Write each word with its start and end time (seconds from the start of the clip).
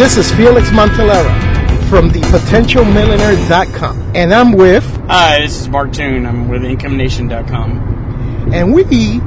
This 0.00 0.16
is 0.16 0.32
Felix 0.32 0.70
Montelara 0.70 1.30
from 1.90 2.08
thepotentialmillionaire.com. 2.08 4.12
And 4.16 4.32
I'm 4.32 4.52
with. 4.52 4.82
Hi, 5.08 5.40
this 5.40 5.60
is 5.60 5.68
Mark 5.68 5.92
Tune. 5.92 6.24
I'm 6.24 6.48
with 6.48 6.62
IncomeNation.com. 6.62 8.54
And 8.54 8.72
we 8.72 9.20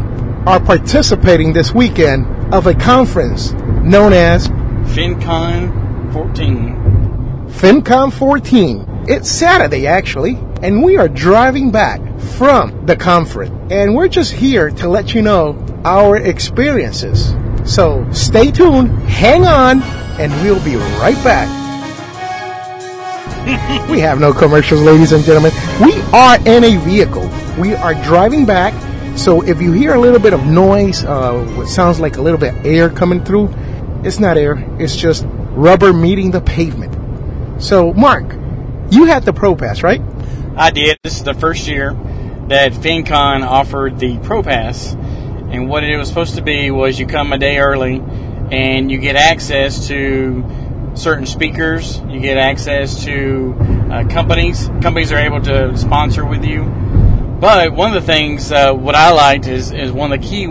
are 0.47 0.59
participating 0.59 1.53
this 1.53 1.75
weekend 1.75 2.25
of 2.51 2.65
a 2.65 2.73
conference 2.73 3.51
known 3.51 4.13
as 4.13 4.47
FinCon 4.47 6.11
14. 6.11 7.45
FinCon 7.49 8.11
14. 8.11 9.03
It's 9.07 9.29
Saturday, 9.29 9.85
actually, 9.85 10.39
and 10.63 10.81
we 10.81 10.97
are 10.97 11.07
driving 11.07 11.69
back 11.69 12.01
from 12.19 12.87
the 12.87 12.95
conference. 12.95 13.51
And 13.71 13.93
we're 13.93 14.07
just 14.07 14.31
here 14.31 14.71
to 14.71 14.89
let 14.89 15.13
you 15.13 15.21
know 15.21 15.55
our 15.85 16.17
experiences. 16.17 17.35
So 17.63 18.07
stay 18.11 18.49
tuned, 18.49 18.89
hang 19.03 19.45
on, 19.45 19.83
and 20.19 20.31
we'll 20.43 20.63
be 20.63 20.75
right 20.75 21.21
back. 21.23 21.49
we 23.89 23.99
have 23.99 24.19
no 24.19 24.33
commercials, 24.33 24.81
ladies 24.81 25.11
and 25.11 25.23
gentlemen. 25.23 25.51
We 25.81 25.99
are 26.13 26.37
in 26.47 26.63
a 26.63 26.77
vehicle. 26.77 27.29
We 27.59 27.75
are 27.75 27.93
driving 27.95 28.45
back. 28.45 28.73
So 29.17 29.41
if 29.43 29.61
you 29.61 29.71
hear 29.71 29.95
a 29.95 29.99
little 29.99 30.19
bit 30.19 30.33
of 30.33 30.45
noise, 30.45 31.03
uh, 31.03 31.43
what 31.55 31.67
sounds 31.67 31.99
like 31.99 32.17
a 32.17 32.21
little 32.21 32.39
bit 32.39 32.55
of 32.55 32.65
air 32.65 32.89
coming 32.89 33.23
through, 33.23 33.53
it's 34.03 34.19
not 34.19 34.37
air. 34.37 34.63
It's 34.79 34.95
just 34.95 35.25
rubber 35.27 35.93
meeting 35.93 36.31
the 36.31 36.41
pavement. 36.41 37.61
So, 37.61 37.93
Mark, 37.93 38.33
you 38.89 39.05
had 39.05 39.23
the 39.23 39.33
Pro 39.33 39.55
Pass, 39.55 39.83
right? 39.83 40.01
I 40.55 40.71
did. 40.71 40.97
This 41.03 41.15
is 41.15 41.23
the 41.23 41.33
first 41.33 41.67
year 41.67 41.93
that 42.47 42.73
FinCon 42.73 43.45
offered 43.45 43.99
the 43.99 44.17
Pro 44.19 44.43
Pass, 44.43 44.93
and 44.93 45.69
what 45.69 45.83
it 45.83 45.97
was 45.97 46.07
supposed 46.07 46.35
to 46.35 46.41
be 46.41 46.71
was 46.71 46.99
you 46.99 47.07
come 47.07 47.31
a 47.33 47.37
day 47.37 47.57
early 47.57 48.01
and 48.53 48.91
you 48.91 48.99
get 48.99 49.15
access 49.15 49.87
to 49.87 50.45
certain 50.93 51.25
speakers. 51.25 51.99
You 52.07 52.19
get 52.19 52.37
access 52.37 53.03
to 53.05 53.55
uh, 53.91 54.07
companies. 54.09 54.67
Companies 54.79 55.11
are 55.11 55.17
able 55.17 55.41
to 55.41 55.75
sponsor 55.75 56.23
with 56.23 56.45
you. 56.45 56.63
But 57.39 57.73
one 57.73 57.95
of 57.95 58.01
the 58.01 58.05
things, 58.05 58.51
uh, 58.51 58.73
what 58.73 58.93
I 58.93 59.11
liked 59.11 59.47
is, 59.47 59.71
is 59.71 59.91
one 59.91 60.13
of 60.13 60.21
the 60.21 60.27
key 60.27 60.45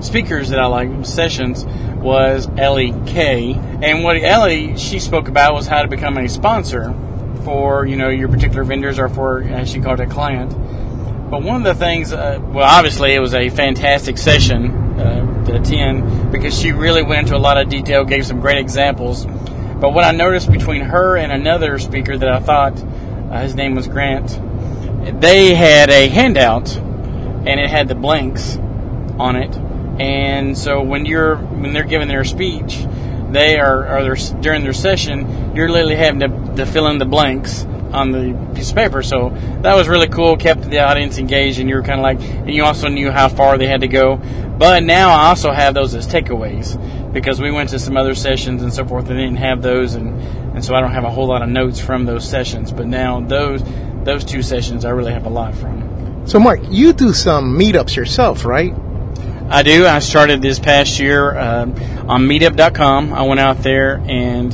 speakers 0.00 0.50
that 0.50 0.60
I 0.60 0.66
liked, 0.66 1.04
sessions, 1.06 1.64
was 1.96 2.48
Ellie 2.56 2.94
Kay. 3.04 3.54
And 3.54 4.04
what 4.04 4.16
Ellie, 4.16 4.78
she 4.78 5.00
spoke 5.00 5.26
about 5.26 5.52
was 5.52 5.66
how 5.66 5.82
to 5.82 5.88
become 5.88 6.18
a 6.18 6.28
sponsor 6.28 6.94
for 7.44 7.86
you 7.86 7.96
know 7.96 8.10
your 8.10 8.28
particular 8.28 8.64
vendors 8.64 8.98
or 8.98 9.08
for 9.08 9.42
as 9.42 9.70
she 9.70 9.80
called 9.80 9.98
it 9.98 10.08
a 10.08 10.10
client. 10.10 10.50
But 11.30 11.42
one 11.42 11.56
of 11.56 11.64
the 11.64 11.74
things, 11.74 12.12
uh, 12.12 12.38
well, 12.40 12.64
obviously 12.64 13.12
it 13.12 13.20
was 13.20 13.34
a 13.34 13.50
fantastic 13.50 14.18
session 14.18 14.79
to 15.64 15.68
attend 15.68 16.32
because 16.32 16.58
she 16.58 16.72
really 16.72 17.02
went 17.02 17.22
into 17.22 17.36
a 17.36 17.38
lot 17.38 17.58
of 17.58 17.68
detail, 17.68 18.04
gave 18.04 18.26
some 18.26 18.40
great 18.40 18.58
examples. 18.58 19.26
But 19.26 19.94
what 19.94 20.04
I 20.04 20.12
noticed 20.12 20.50
between 20.50 20.82
her 20.82 21.16
and 21.16 21.32
another 21.32 21.78
speaker 21.78 22.16
that 22.16 22.28
I 22.28 22.40
thought 22.40 22.82
uh, 22.82 23.40
his 23.40 23.54
name 23.54 23.74
was 23.74 23.88
Grant, 23.88 24.38
they 25.20 25.54
had 25.54 25.88
a 25.90 26.08
handout 26.08 26.76
and 26.76 27.58
it 27.60 27.70
had 27.70 27.88
the 27.88 27.94
blanks 27.94 28.56
on 29.18 29.36
it. 29.36 29.56
And 30.00 30.56
so 30.56 30.82
when 30.82 31.06
you're 31.06 31.36
when 31.36 31.72
they're 31.72 31.84
giving 31.84 32.08
their 32.08 32.24
speech, 32.24 32.84
they 33.30 33.58
are, 33.58 33.86
are 33.86 34.16
during 34.40 34.62
their 34.62 34.72
session, 34.72 35.54
you're 35.54 35.68
literally 35.68 35.96
having 35.96 36.20
to, 36.20 36.56
to 36.56 36.66
fill 36.66 36.86
in 36.88 36.98
the 36.98 37.04
blanks 37.06 37.64
on 37.92 38.12
the 38.12 38.52
piece 38.54 38.70
of 38.70 38.76
paper. 38.76 39.02
So 39.02 39.30
that 39.62 39.74
was 39.74 39.88
really 39.88 40.08
cool, 40.08 40.36
kept 40.36 40.62
the 40.62 40.80
audience 40.80 41.18
engaged, 41.18 41.58
and 41.58 41.68
you 41.68 41.76
were 41.76 41.82
kind 41.82 42.00
of 42.00 42.04
like, 42.04 42.20
and 42.20 42.50
you 42.50 42.64
also 42.64 42.88
knew 42.88 43.10
how 43.10 43.28
far 43.28 43.58
they 43.58 43.66
had 43.66 43.80
to 43.80 43.88
go. 43.88 44.16
But 44.58 44.82
now 44.82 45.10
I 45.10 45.28
also 45.28 45.52
have 45.52 45.74
those 45.74 45.94
as 45.94 46.06
takeaways 46.06 46.78
because 47.12 47.40
we 47.40 47.50
went 47.50 47.70
to 47.70 47.78
some 47.78 47.96
other 47.96 48.14
sessions 48.14 48.62
and 48.62 48.72
so 48.72 48.84
forth 48.84 49.08
and 49.08 49.18
didn't 49.18 49.36
have 49.36 49.62
those, 49.62 49.94
and, 49.94 50.20
and 50.54 50.64
so 50.64 50.74
I 50.74 50.80
don't 50.80 50.92
have 50.92 51.04
a 51.04 51.10
whole 51.10 51.26
lot 51.26 51.42
of 51.42 51.48
notes 51.48 51.80
from 51.80 52.04
those 52.04 52.28
sessions. 52.28 52.72
But 52.72 52.86
now 52.86 53.20
those 53.20 53.62
those 54.04 54.24
two 54.24 54.42
sessions 54.42 54.84
I 54.84 54.90
really 54.90 55.12
have 55.12 55.26
a 55.26 55.30
lot 55.30 55.54
from. 55.54 56.26
So, 56.26 56.38
Mark, 56.38 56.60
you 56.70 56.92
do 56.92 57.12
some 57.12 57.58
meetups 57.58 57.96
yourself, 57.96 58.44
right? 58.44 58.74
I 59.48 59.62
do. 59.62 59.86
I 59.86 59.98
started 59.98 60.42
this 60.42 60.60
past 60.60 61.00
year 61.00 61.36
uh, 61.36 61.62
on 62.06 62.28
Meetup.com. 62.28 63.12
I 63.12 63.22
went 63.22 63.40
out 63.40 63.58
there 63.62 63.96
and 64.06 64.52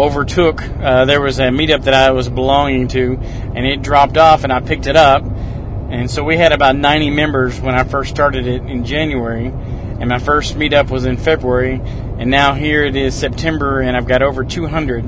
overtook. 0.00 0.62
Uh, 0.62 1.04
there 1.04 1.20
was 1.20 1.38
a 1.38 1.48
meetup 1.48 1.84
that 1.84 1.94
I 1.94 2.12
was 2.12 2.28
belonging 2.28 2.88
to, 2.88 3.18
and 3.54 3.66
it 3.66 3.82
dropped 3.82 4.16
off, 4.16 4.44
and 4.44 4.52
I 4.52 4.60
picked 4.60 4.86
it 4.86 4.96
up. 4.96 5.22
And 5.24 6.10
so 6.10 6.24
we 6.24 6.36
had 6.36 6.52
about 6.52 6.76
90 6.76 7.10
members 7.10 7.60
when 7.60 7.74
I 7.74 7.84
first 7.84 8.10
started 8.10 8.46
it 8.46 8.62
in 8.62 8.84
January, 8.84 9.46
and 9.46 10.08
my 10.08 10.18
first 10.18 10.54
meetup 10.54 10.90
was 10.90 11.04
in 11.04 11.18
February, 11.18 11.80
and 12.18 12.30
now 12.30 12.54
here 12.54 12.84
it 12.84 12.96
is 12.96 13.14
September, 13.14 13.80
and 13.80 13.96
I've 13.96 14.06
got 14.06 14.22
over 14.22 14.42
200 14.42 15.04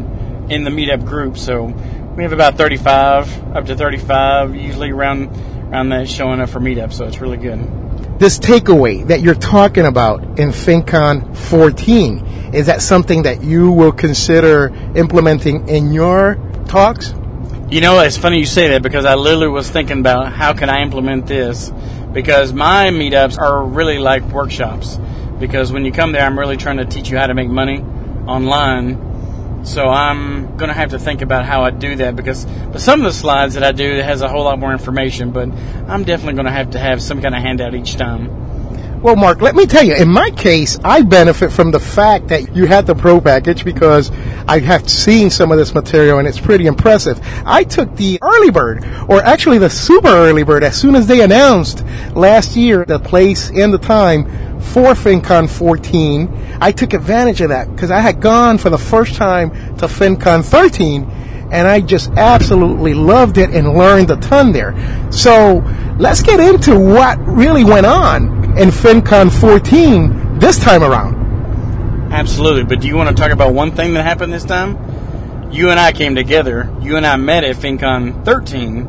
in 0.51 0.65
the 0.65 0.71
meetup 0.71 1.07
group. 1.07 1.39
So 1.39 1.65
we 2.17 2.25
have 2.25 2.33
about 2.33 2.59
35, 2.59 3.57
up 3.57 3.67
to 3.67 3.77
35, 3.77 4.55
usually 4.55 4.91
around 4.91 5.29
around 5.71 5.89
that 5.89 6.07
showing 6.07 6.41
up 6.41 6.51
for 6.51 6.61
meetup. 6.61 6.93
So 6.93 7.07
it's 7.07 7.19
really 7.19 7.39
good 7.39 7.61
this 8.19 8.39
takeaway 8.39 9.07
that 9.09 9.21
you're 9.21 9.35
talking 9.35 9.87
about 9.87 10.23
in 10.39 10.51
FinCon 10.51 11.37
14, 11.37 12.55
is 12.55 12.67
that 12.67 12.83
something 12.83 13.23
that 13.23 13.43
you 13.43 13.71
will 13.73 13.93
consider 13.93 14.73
implementing 14.95 15.69
in 15.69 15.93
your 15.93 16.37
talks? 16.67 17.15
You 17.71 17.81
know, 17.81 18.01
it's 18.01 18.19
funny 18.19 18.39
you 18.39 18.47
say 18.47 18.69
that 18.69 18.83
because 18.83 19.05
I 19.05 19.15
literally 19.15 19.49
was 19.49 19.71
thinking 19.71 20.01
about 20.01 20.33
how 20.33 20.53
can 20.53 20.69
I 20.69 20.83
implement 20.83 21.27
this 21.27 21.73
because 22.13 22.53
my 22.53 22.89
meetups 22.89 23.39
are 23.39 23.65
really 23.65 23.99
like 23.99 24.23
workshops 24.25 24.99
because 25.39 25.73
when 25.73 25.85
you 25.85 25.93
come 25.93 26.13
there, 26.13 26.25
I'm 26.25 26.39
really 26.39 26.57
trying 26.57 26.77
to 26.77 26.85
teach 26.85 27.09
you 27.09 27.17
how 27.17 27.27
to 27.27 27.35
make 27.35 27.49
money 27.49 27.81
online 28.27 29.12
so 29.63 29.89
I'm 29.89 30.57
going 30.57 30.69
to 30.69 30.75
have 30.75 30.91
to 30.91 30.99
think 30.99 31.23
about 31.23 31.45
how 31.45 31.63
I 31.63 31.71
do 31.71 31.97
that 31.97 32.17
because 32.17 32.45
but 32.45 32.81
some 32.81 33.01
of 33.01 33.05
the 33.05 33.13
slides 33.13 33.55
that 33.55 33.63
I 33.63 33.73
do 33.73 33.95
has 34.01 34.23
a 34.23 34.29
whole 34.29 34.45
lot 34.45 34.59
more 34.59 34.73
information, 34.73 35.31
but 35.31 35.49
I'm 35.89 36.05
definitely 36.05 36.35
going 36.35 36.47
to 36.47 36.53
have 36.53 36.71
to 36.71 36.79
have 36.79 37.03
some 37.03 37.23
kind 37.23 37.35
of 37.35 37.43
handout 37.43 37.75
each 37.75 37.97
time. 37.97 38.43
Well, 39.03 39.17
Mark, 39.17 39.41
let 39.41 39.57
me 39.57 39.67
tell 39.67 39.83
you, 39.83 39.97
in 39.97 40.09
my 40.09 40.31
case, 40.31 40.79
I 40.85 41.03
benefit 41.03 41.51
from 41.51 41.73
the 41.73 41.81
fact 41.81 42.29
that 42.29 42.55
you 42.55 42.67
had 42.67 42.87
the 42.87 42.95
pro 42.95 43.21
package 43.21 43.65
because 43.65 44.13
I 44.47 44.61
have 44.61 44.89
seen 44.89 45.29
some 45.29 45.51
of 45.51 45.59
this 45.59 45.75
material 45.75 46.21
and 46.21 46.29
it's 46.29 46.39
pretty 46.39 46.67
impressive. 46.67 47.21
I 47.45 47.65
took 47.65 47.97
the 47.97 48.21
early 48.23 48.51
bird, 48.51 48.85
or 49.09 49.21
actually 49.25 49.59
the 49.59 49.71
super 49.71 50.07
early 50.07 50.45
bird, 50.45 50.63
as 50.63 50.81
soon 50.81 50.95
as 50.95 51.09
they 51.09 51.23
announced 51.23 51.85
last 52.15 52.55
year 52.55 52.85
the 52.85 53.01
place 53.01 53.51
and 53.51 53.75
the 53.75 53.79
time 53.79 54.52
for 54.63 54.95
FinCon 54.95 55.51
14. 55.51 56.59
I 56.61 56.73
took 56.73 56.93
advantage 56.93 57.41
of 57.41 57.51
that 57.51 57.71
because 57.71 57.91
I 57.91 58.01
had 58.01 58.21
gone 58.21 58.59
for 58.59 58.71
the 58.71 58.79
first 58.79 59.17
time 59.17 59.51
to 59.79 59.87
FinCon 59.87 60.45
13 60.45 61.11
and 61.53 61.69
I 61.69 61.81
just 61.81 62.11
absolutely 62.13 62.95
loved 62.95 63.37
it 63.37 63.51
and 63.51 63.75
learned 63.77 64.11
a 64.11 64.17
ton 64.17 64.53
there. 64.53 64.75
So 65.13 65.63
let's 65.99 66.23
get 66.23 66.41
into 66.41 66.79
what 66.79 67.19
really 67.21 67.63
went 67.63 67.85
on 67.85 68.59
in 68.59 68.71
FinCon 68.71 69.31
14 69.31 70.39
this 70.39 70.59
time 70.59 70.83
around. 70.83 71.23
Absolutely, 72.13 72.65
but 72.65 72.81
do 72.81 72.89
you 72.89 72.97
want 72.97 73.11
to 73.11 73.15
talk 73.15 73.33
about 73.33 73.53
one 73.53 73.73
thing 73.73 73.95
that 73.95 74.03
happened 74.03 74.33
this 74.33 74.45
time? 74.45 75.51
You 75.53 75.69
and 75.69 75.79
I 75.79 75.93
came 75.93 76.15
together. 76.15 76.75
You 76.81 76.97
and 76.97 77.07
I 77.07 77.17
met 77.17 77.45
at 77.45 77.57
FinCon 77.57 78.25
13, 78.25 78.87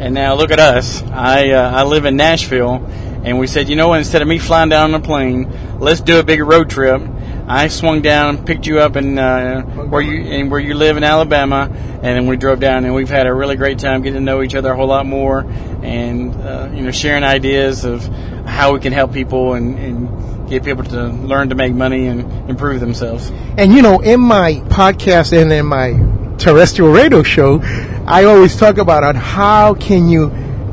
and 0.00 0.14
now 0.14 0.34
look 0.34 0.50
at 0.50 0.58
us. 0.58 1.02
I 1.04 1.50
uh, 1.50 1.70
I 1.70 1.84
live 1.84 2.04
in 2.04 2.16
Nashville, 2.16 2.84
and 3.24 3.38
we 3.38 3.46
said, 3.46 3.68
you 3.68 3.76
know? 3.76 3.92
Instead 3.94 4.22
of 4.22 4.28
me 4.28 4.38
flying 4.38 4.68
down 4.68 4.94
on 4.94 5.00
a 5.00 5.04
plane, 5.04 5.78
let's 5.78 6.00
do 6.00 6.18
a 6.18 6.22
big 6.22 6.40
road 6.40 6.70
trip. 6.70 7.02
I 7.46 7.68
swung 7.68 8.02
down, 8.02 8.36
and 8.36 8.46
picked 8.46 8.66
you 8.66 8.80
up 8.80 8.96
in 8.96 9.18
uh, 9.18 9.62
where 9.62 10.00
you 10.00 10.22
in 10.22 10.48
where 10.48 10.60
you 10.60 10.74
live 10.74 10.96
in 10.96 11.04
Alabama, 11.04 11.68
and 11.70 12.02
then 12.02 12.26
we 12.26 12.36
drove 12.36 12.60
down, 12.60 12.84
and 12.84 12.94
we've 12.94 13.10
had 13.10 13.26
a 13.26 13.34
really 13.34 13.56
great 13.56 13.78
time 13.78 14.02
getting 14.02 14.20
to 14.20 14.24
know 14.24 14.42
each 14.42 14.54
other 14.54 14.72
a 14.72 14.76
whole 14.76 14.86
lot 14.86 15.06
more, 15.06 15.40
and 15.82 16.34
uh, 16.36 16.70
you 16.72 16.82
know 16.82 16.90
sharing 16.92 17.24
ideas 17.24 17.84
of 17.84 18.06
how 18.46 18.72
we 18.72 18.80
can 18.80 18.92
help 18.92 19.12
people 19.12 19.54
and, 19.54 19.78
and 19.78 20.48
get 20.48 20.64
people 20.64 20.84
to 20.84 21.08
learn 21.08 21.48
to 21.48 21.54
make 21.54 21.74
money 21.74 22.06
and 22.06 22.48
improve 22.48 22.80
themselves. 22.80 23.30
And 23.58 23.72
you 23.72 23.82
know, 23.82 24.00
in 24.00 24.20
my 24.20 24.54
podcast 24.68 25.38
and 25.38 25.52
in 25.52 25.66
my 25.66 26.36
terrestrial 26.38 26.92
radio 26.92 27.22
show, 27.22 27.60
I 28.06 28.24
always 28.24 28.56
talk 28.56 28.78
about 28.78 29.04
on 29.04 29.16
how 29.16 29.74
can 29.74 30.08
you 30.08 30.30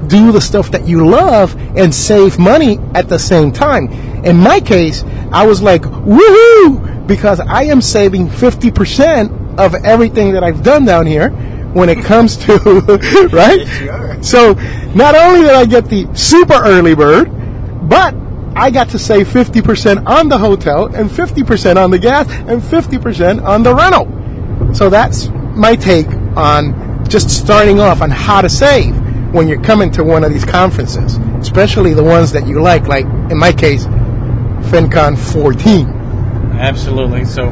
do 0.07 0.31
the 0.31 0.41
stuff 0.41 0.71
that 0.71 0.87
you 0.87 1.07
love 1.07 1.55
and 1.77 1.93
save 1.93 2.39
money 2.39 2.79
at 2.93 3.09
the 3.09 3.19
same 3.19 3.51
time. 3.51 3.91
In 4.23 4.37
my 4.37 4.59
case, 4.59 5.03
I 5.31 5.45
was 5.45 5.61
like, 5.61 5.81
woohoo! 5.81 7.07
Because 7.07 7.39
I 7.39 7.63
am 7.63 7.81
saving 7.81 8.27
50% 8.27 9.57
of 9.57 9.75
everything 9.83 10.33
that 10.33 10.43
I've 10.43 10.63
done 10.63 10.85
down 10.85 11.05
here 11.05 11.29
when 11.73 11.89
it 11.89 12.03
comes 12.03 12.37
to, 12.37 12.57
right? 13.31 13.59
Yes, 13.59 14.29
so 14.29 14.53
not 14.93 15.15
only 15.15 15.41
did 15.41 15.51
I 15.51 15.65
get 15.65 15.85
the 15.85 16.07
super 16.15 16.53
early 16.53 16.95
bird, 16.95 17.29
but 17.87 18.15
I 18.55 18.71
got 18.71 18.89
to 18.89 18.99
save 18.99 19.27
50% 19.27 20.07
on 20.07 20.29
the 20.29 20.37
hotel 20.37 20.87
and 20.87 21.09
50% 21.09 21.75
on 21.77 21.91
the 21.91 21.99
gas 21.99 22.27
and 22.29 22.61
50% 22.61 23.43
on 23.43 23.63
the 23.63 23.73
rental. 23.73 24.73
So 24.73 24.89
that's 24.89 25.29
my 25.55 25.75
take 25.75 26.07
on 26.35 27.05
just 27.07 27.29
starting 27.29 27.79
off 27.79 28.01
on 28.01 28.09
how 28.11 28.41
to 28.41 28.49
save 28.49 28.98
when 29.31 29.47
you're 29.47 29.61
coming 29.61 29.91
to 29.91 30.03
one 30.03 30.23
of 30.23 30.31
these 30.31 30.45
conferences, 30.45 31.17
especially 31.39 31.93
the 31.93 32.03
ones 32.03 32.31
that 32.31 32.47
you 32.47 32.61
like, 32.61 32.87
like 32.87 33.05
in 33.05 33.37
my 33.37 33.51
case, 33.51 33.85
FinCon 33.85 35.17
14. 35.17 35.87
Absolutely. 36.59 37.25
So 37.25 37.51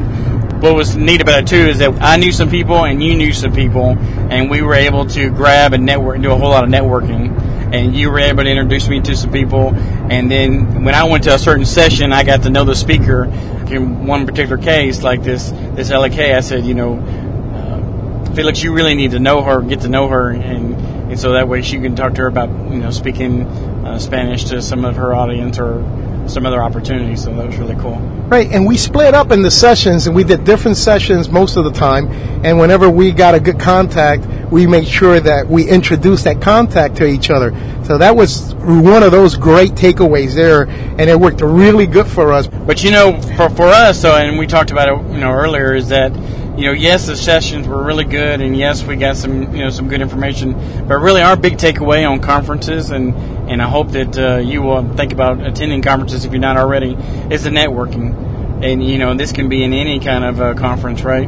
what 0.60 0.76
was 0.76 0.96
neat 0.96 1.22
about 1.22 1.44
it 1.44 1.48
too 1.48 1.70
is 1.70 1.78
that 1.80 2.02
I 2.02 2.18
knew 2.18 2.32
some 2.32 2.50
people 2.50 2.84
and 2.84 3.02
you 3.02 3.16
knew 3.16 3.32
some 3.32 3.54
people, 3.54 3.96
and 4.30 4.50
we 4.50 4.62
were 4.62 4.74
able 4.74 5.06
to 5.08 5.30
grab 5.30 5.74
and 5.74 5.86
network 5.86 6.16
and 6.16 6.24
do 6.24 6.32
a 6.32 6.36
whole 6.36 6.50
lot 6.50 6.64
of 6.64 6.70
networking. 6.70 7.36
And 7.74 7.96
you 7.96 8.10
were 8.10 8.20
able 8.20 8.44
to 8.44 8.50
introduce 8.50 8.88
me 8.88 9.02
to 9.02 9.16
some 9.16 9.32
people, 9.32 9.76
and 9.76 10.32
then 10.32 10.84
when 10.84 10.96
I 10.96 11.04
went 11.04 11.26
to 11.26 11.36
a 11.36 11.40
certain 11.40 11.66
session, 11.66 12.14
I 12.14 12.24
got 12.24 12.44
to 12.44 12.50
know 12.50 12.64
the 12.64 12.76
speaker. 12.76 13.26
In 13.68 14.08
one 14.08 14.26
particular 14.26 14.58
case, 14.58 15.04
like 15.04 15.22
this 15.22 15.52
this 15.76 15.92
Ellie 15.92 16.10
Kay, 16.10 16.34
I 16.34 16.40
said, 16.40 16.66
you 16.66 16.74
know, 16.74 16.98
uh, 16.98 18.34
Felix, 18.34 18.64
you 18.64 18.74
really 18.74 18.96
need 18.96 19.12
to 19.12 19.20
know 19.20 19.42
her, 19.42 19.62
get 19.62 19.82
to 19.82 19.90
know 19.90 20.08
her, 20.08 20.30
and, 20.30 20.76
and 21.10 21.20
so 21.20 21.34
that 21.34 21.48
way 21.48 21.62
she 21.62 21.80
can 21.80 21.96
talk 21.96 22.14
to 22.16 22.22
her 22.22 22.28
about 22.28 22.50
you 22.72 22.80
know 22.80 22.92
speaking 22.92 23.44
uh, 23.86 23.98
Spanish 24.00 24.44
to 24.46 24.62
some 24.62 24.86
of 24.86 24.96
her 24.96 25.14
audience 25.16 25.60
or 25.60 25.84
some 26.28 26.46
other 26.46 26.62
opportunities. 26.62 27.24
So 27.24 27.34
that 27.34 27.46
was 27.46 27.58
really 27.58 27.76
cool. 27.76 27.96
Right, 28.28 28.52
and 28.52 28.68
we 28.68 28.76
split 28.76 29.14
up 29.14 29.32
in 29.32 29.42
the 29.42 29.52
sessions, 29.52 30.08
and 30.08 30.16
we 30.16 30.26
did 30.26 30.44
different 30.44 30.76
sessions 30.76 31.30
most 31.30 31.56
of 31.56 31.64
the 31.64 31.72
time. 31.72 32.12
And 32.44 32.60
whenever 32.60 32.90
we 32.90 33.12
got 33.12 33.36
a 33.36 33.40
good 33.40 33.60
contact, 33.60 34.26
we 34.52 34.68
made 34.68 34.86
sure 34.88 35.20
that 35.20 35.48
we 35.48 35.68
introduced 35.68 36.26
that 36.26 36.42
contact 36.42 36.98
to 36.98 37.06
each 37.06 37.30
other. 37.30 37.52
So 37.86 37.98
that 37.98 38.16
was 38.16 38.54
one 38.56 39.04
of 39.04 39.12
those 39.12 39.36
great 39.36 39.72
takeaways 39.72 40.36
there, 40.36 40.64
and 40.64 41.10
it 41.10 41.18
worked 41.18 41.40
really 41.42 41.88
good 41.88 42.08
for 42.08 42.34
us. 42.34 42.48
But 42.48 42.84
you 42.84 42.92
know, 42.92 43.22
for 43.38 43.50
for 43.50 43.68
us, 43.68 44.02
so 44.02 44.16
and 44.16 44.38
we 44.38 44.46
talked 44.46 44.72
about 44.72 44.90
it, 44.90 45.14
you 45.14 45.20
know, 45.22 45.32
earlier, 45.32 45.74
is 45.74 45.88
that 45.90 46.12
you 46.58 46.66
know, 46.66 46.72
yes, 46.72 47.06
the 47.06 47.16
sessions 47.16 47.68
were 47.68 47.84
really 47.84 48.04
good, 48.04 48.42
and 48.42 48.58
yes, 48.58 48.84
we 48.84 48.96
got 48.96 49.16
some, 49.16 49.56
you 49.56 49.64
know, 49.64 49.70
some 49.70 49.88
good 49.88 50.02
information. 50.02 50.54
But 50.88 50.98
really, 50.98 51.22
our 51.22 51.38
big 51.38 51.58
takeaway 51.58 52.10
on 52.10 52.20
conferences, 52.20 52.90
and 52.90 53.14
and 53.48 53.62
I 53.62 53.70
hope 53.70 53.92
that 53.92 54.18
uh, 54.18 54.38
you 54.38 54.64
will 54.64 54.82
think 54.96 55.14
about 55.14 55.40
attending 55.46 55.84
conferences 55.84 56.26
if 56.26 56.32
you're 56.32 56.42
not 56.42 56.58
already, 56.58 56.94
is 57.30 57.44
the 57.44 57.52
networking. 57.52 58.64
And 58.64 58.84
you 58.84 58.98
know, 58.98 59.14
this 59.14 59.32
can 59.32 59.50
be 59.50 59.64
in 59.64 59.72
any 59.72 60.00
kind 60.00 60.24
of 60.24 60.42
uh, 60.42 60.54
conference, 60.56 61.04
right? 61.04 61.28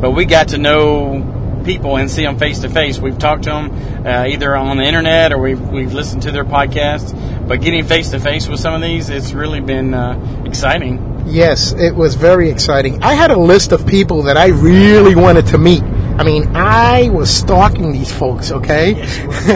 But 0.00 0.12
we 0.12 0.24
got 0.24 0.48
to 0.48 0.58
know 0.58 1.62
people 1.64 1.98
and 1.98 2.10
see 2.10 2.22
them 2.22 2.38
face 2.38 2.60
to 2.60 2.70
face. 2.70 2.98
We've 2.98 3.18
talked 3.18 3.42
to 3.44 3.50
them 3.50 4.06
uh, 4.06 4.24
either 4.28 4.56
on 4.56 4.78
the 4.78 4.84
internet 4.84 5.32
or 5.32 5.38
we've 5.38 5.60
we've 5.60 5.92
listened 5.92 6.22
to 6.22 6.32
their 6.32 6.46
podcasts. 6.46 7.12
But 7.46 7.60
getting 7.60 7.84
face 7.84 8.12
to 8.12 8.18
face 8.18 8.48
with 8.48 8.60
some 8.60 8.72
of 8.72 8.80
these, 8.80 9.10
it's 9.10 9.32
really 9.32 9.60
been 9.60 9.92
uh, 9.92 10.42
exciting. 10.46 11.09
Yes, 11.26 11.72
it 11.72 11.94
was 11.94 12.14
very 12.14 12.50
exciting. 12.50 13.02
I 13.02 13.14
had 13.14 13.30
a 13.30 13.38
list 13.38 13.72
of 13.72 13.86
people 13.86 14.22
that 14.22 14.36
I 14.36 14.48
really 14.48 15.14
wanted 15.14 15.46
to 15.48 15.58
meet. 15.58 15.82
I 15.82 16.22
mean, 16.22 16.54
I 16.54 17.08
was 17.10 17.30
stalking 17.30 17.92
these 17.92 18.12
folks, 18.12 18.52
okay? 18.52 18.92
Yes, 18.92 19.18
you 19.18 19.26
were. 19.26 19.32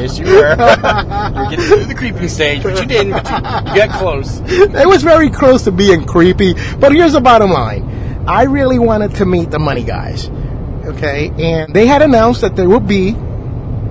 yes, 0.00 0.18
you 0.18 0.24
were. 0.24 0.56
You're 0.56 1.50
getting 1.50 1.64
through 1.64 1.84
the 1.84 1.94
creepy 1.96 2.28
stage, 2.28 2.62
but 2.62 2.80
you 2.80 2.86
didn't. 2.86 3.12
But 3.12 3.30
you, 3.30 3.72
you 3.72 3.86
got 3.86 3.98
close. 3.98 4.40
It 4.46 4.88
was 4.88 5.02
very 5.02 5.30
close 5.30 5.62
to 5.64 5.70
being 5.70 6.04
creepy, 6.04 6.54
but 6.80 6.92
here's 6.92 7.12
the 7.12 7.20
bottom 7.20 7.52
line. 7.52 8.24
I 8.26 8.44
really 8.44 8.78
wanted 8.78 9.14
to 9.16 9.26
meet 9.26 9.50
the 9.50 9.58
money 9.58 9.84
guys, 9.84 10.28
okay? 10.84 11.30
And 11.38 11.72
they 11.72 11.86
had 11.86 12.02
announced 12.02 12.40
that 12.40 12.56
there 12.56 12.68
would 12.68 12.88
be 12.88 13.16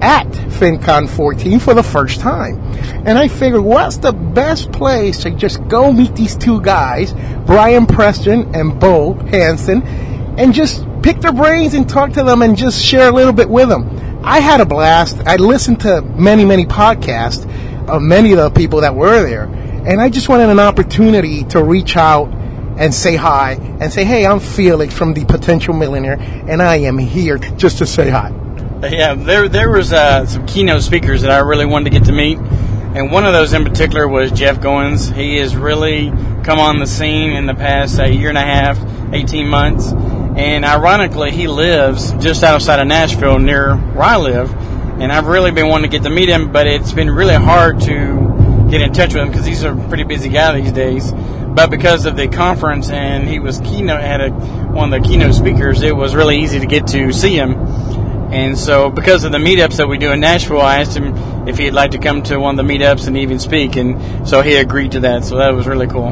at 0.01 0.27
FinCon 0.27 1.09
14 1.09 1.59
for 1.59 1.73
the 1.73 1.83
first 1.83 2.19
time. 2.19 2.59
And 3.05 3.17
I 3.17 3.27
figured, 3.27 3.61
what's 3.61 3.97
the 3.97 4.13
best 4.13 4.71
place 4.71 5.19
to 5.23 5.31
just 5.31 5.65
go 5.67 5.91
meet 5.91 6.15
these 6.15 6.35
two 6.35 6.61
guys, 6.61 7.13
Brian 7.45 7.85
Preston 7.85 8.53
and 8.55 8.79
Bo 8.79 9.13
Hanson, 9.13 9.81
and 10.37 10.53
just 10.53 10.85
pick 11.01 11.19
their 11.21 11.31
brains 11.31 11.73
and 11.73 11.87
talk 11.87 12.11
to 12.13 12.23
them 12.23 12.41
and 12.41 12.57
just 12.57 12.83
share 12.83 13.09
a 13.09 13.11
little 13.11 13.33
bit 13.33 13.49
with 13.49 13.69
them. 13.69 14.19
I 14.23 14.39
had 14.39 14.61
a 14.61 14.65
blast. 14.65 15.19
I 15.25 15.37
listened 15.37 15.79
to 15.81 16.01
many, 16.01 16.45
many 16.45 16.65
podcasts 16.65 17.45
of 17.87 18.01
many 18.01 18.31
of 18.33 18.37
the 18.37 18.49
people 18.49 18.81
that 18.81 18.93
were 18.93 19.23
there. 19.23 19.43
And 19.43 20.01
I 20.01 20.09
just 20.09 20.27
wanted 20.27 20.49
an 20.49 20.59
opportunity 20.59 21.45
to 21.45 21.63
reach 21.63 21.95
out 21.95 22.27
and 22.77 22.93
say 22.93 23.15
hi 23.15 23.53
and 23.79 23.91
say, 23.91 24.03
hey, 24.03 24.25
I'm 24.25 24.39
Felix 24.39 24.93
from 24.93 25.13
the 25.13 25.25
Potential 25.25 25.73
Millionaire, 25.73 26.17
and 26.19 26.61
I 26.61 26.77
am 26.77 26.97
here 26.97 27.37
just 27.37 27.79
to 27.79 27.85
say 27.85 28.09
hi. 28.09 28.46
Yeah, 28.79 29.15
there 29.15 29.49
there 29.49 29.71
was 29.71 29.91
uh, 29.91 30.27
some 30.27 30.45
keynote 30.45 30.83
speakers 30.83 31.23
that 31.23 31.31
I 31.31 31.39
really 31.39 31.65
wanted 31.65 31.85
to 31.85 31.99
get 31.99 32.05
to 32.05 32.11
meet, 32.11 32.37
and 32.37 33.11
one 33.11 33.25
of 33.25 33.33
those 33.33 33.51
in 33.53 33.63
particular 33.63 34.07
was 34.07 34.31
Jeff 34.31 34.59
Goins. 34.59 35.11
He 35.11 35.37
has 35.37 35.55
really 35.55 36.11
come 36.43 36.59
on 36.59 36.77
the 36.77 36.85
scene 36.85 37.31
in 37.31 37.47
the 37.47 37.55
past 37.55 37.99
uh, 37.99 38.05
year 38.05 38.29
and 38.29 38.37
a 38.37 38.41
half, 38.41 38.79
eighteen 39.13 39.47
months, 39.47 39.91
and 39.91 40.63
ironically, 40.63 41.31
he 41.31 41.47
lives 41.47 42.11
just 42.23 42.43
outside 42.43 42.79
of 42.79 42.85
Nashville, 42.85 43.39
near 43.39 43.75
where 43.75 44.03
I 44.03 44.17
live, 44.17 44.53
and 45.01 45.11
I've 45.11 45.25
really 45.25 45.49
been 45.49 45.69
wanting 45.69 45.89
to 45.89 45.97
get 45.97 46.03
to 46.03 46.11
meet 46.11 46.29
him, 46.29 46.51
but 46.51 46.67
it's 46.67 46.93
been 46.93 47.09
really 47.09 47.33
hard 47.33 47.81
to 47.81 48.67
get 48.69 48.81
in 48.81 48.93
touch 48.93 49.15
with 49.15 49.23
him 49.23 49.29
because 49.29 49.45
he's 49.45 49.63
a 49.63 49.73
pretty 49.87 50.03
busy 50.03 50.29
guy 50.29 50.61
these 50.61 50.71
days. 50.71 51.11
But 51.11 51.71
because 51.71 52.05
of 52.05 52.15
the 52.15 52.27
conference 52.27 52.91
and 52.91 53.27
he 53.27 53.39
was 53.39 53.57
keynote 53.61 54.01
had 54.01 54.21
a, 54.21 54.29
one 54.29 54.93
of 54.93 55.01
the 55.01 55.09
keynote 55.09 55.33
speakers, 55.33 55.81
it 55.81 55.95
was 55.95 56.13
really 56.13 56.37
easy 56.37 56.59
to 56.59 56.67
get 56.67 56.85
to 56.87 57.11
see 57.11 57.35
him. 57.35 57.55
And 58.29 58.57
so, 58.57 58.89
because 58.89 59.23
of 59.23 59.31
the 59.31 59.37
meetups 59.37 59.77
that 59.77 59.87
we 59.87 59.97
do 59.97 60.11
in 60.11 60.19
Nashville, 60.19 60.61
I 60.61 60.81
asked 60.81 60.97
him 60.97 61.47
if 61.47 61.57
he'd 61.57 61.71
like 61.71 61.91
to 61.91 61.97
come 61.97 62.23
to 62.23 62.37
one 62.37 62.59
of 62.59 62.65
the 62.65 62.73
meetups 62.73 63.07
and 63.07 63.17
even 63.17 63.39
speak, 63.39 63.77
and 63.77 64.27
so 64.27 64.41
he 64.41 64.55
agreed 64.55 64.91
to 64.93 64.99
that. 65.01 65.23
So 65.23 65.37
that 65.37 65.53
was 65.53 65.65
really 65.65 65.87
cool. 65.87 66.11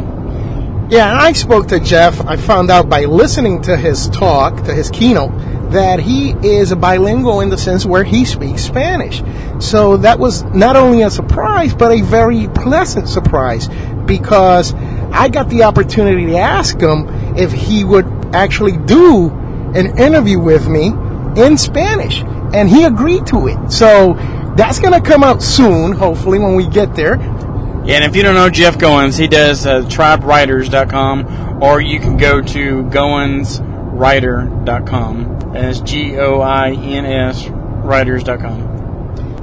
Yeah, 0.89 1.09
and 1.09 1.19
I 1.19 1.33
spoke 1.33 1.67
to 1.69 1.79
Jeff. 1.79 2.21
I 2.21 2.37
found 2.37 2.71
out 2.71 2.87
by 2.87 3.05
listening 3.05 3.63
to 3.63 3.75
his 3.75 4.07
talk, 4.09 4.63
to 4.65 4.73
his 4.73 4.89
keynote, 4.91 5.31
that 5.71 5.99
he 5.99 6.31
is 6.41 6.71
a 6.71 6.75
bilingual 6.75 7.41
in 7.41 7.49
the 7.49 7.57
sense 7.57 7.85
where 7.85 8.03
he 8.03 8.23
speaks 8.23 8.63
Spanish. 8.63 9.21
So 9.59 9.97
that 9.97 10.19
was 10.19 10.43
not 10.43 10.75
only 10.75 11.01
a 11.01 11.09
surprise, 11.09 11.73
but 11.73 11.91
a 11.91 12.01
very 12.01 12.47
pleasant 12.49 13.09
surprise 13.09 13.67
because 14.05 14.73
I 15.11 15.27
got 15.27 15.49
the 15.49 15.63
opportunity 15.63 16.27
to 16.27 16.37
ask 16.37 16.79
him 16.79 17.09
if 17.35 17.51
he 17.51 17.83
would 17.83 18.05
actually 18.33 18.77
do 18.77 19.31
an 19.75 19.97
interview 19.97 20.39
with 20.39 20.67
me 20.67 20.91
in 21.37 21.57
Spanish, 21.57 22.21
and 22.53 22.69
he 22.69 22.83
agreed 22.83 23.25
to 23.27 23.47
it. 23.47 23.71
So 23.71 24.13
that's 24.55 24.79
going 24.79 24.93
to 24.93 25.01
come 25.01 25.23
out 25.23 25.41
soon, 25.41 25.93
hopefully, 25.93 26.39
when 26.39 26.55
we 26.55 26.67
get 26.67 26.95
there. 26.95 27.15
Yeah, 27.85 27.95
and 27.97 28.05
if 28.05 28.15
you 28.15 28.23
don't 28.23 28.35
know 28.35 28.49
Jeff 28.49 28.77
Goins, 28.77 29.19
he 29.19 29.27
does 29.27 29.65
uh, 29.65 29.81
tribewriters.com, 29.81 31.61
or 31.61 31.81
you 31.81 31.99
can 31.99 32.17
go 32.17 32.41
to 32.41 32.83
goinswriter.com. 32.85 35.53
That's 35.53 35.79
G 35.81 36.17
O 36.17 36.41
I 36.41 36.71
N 36.71 37.05
S 37.05 37.47
writers.com. 37.47 38.73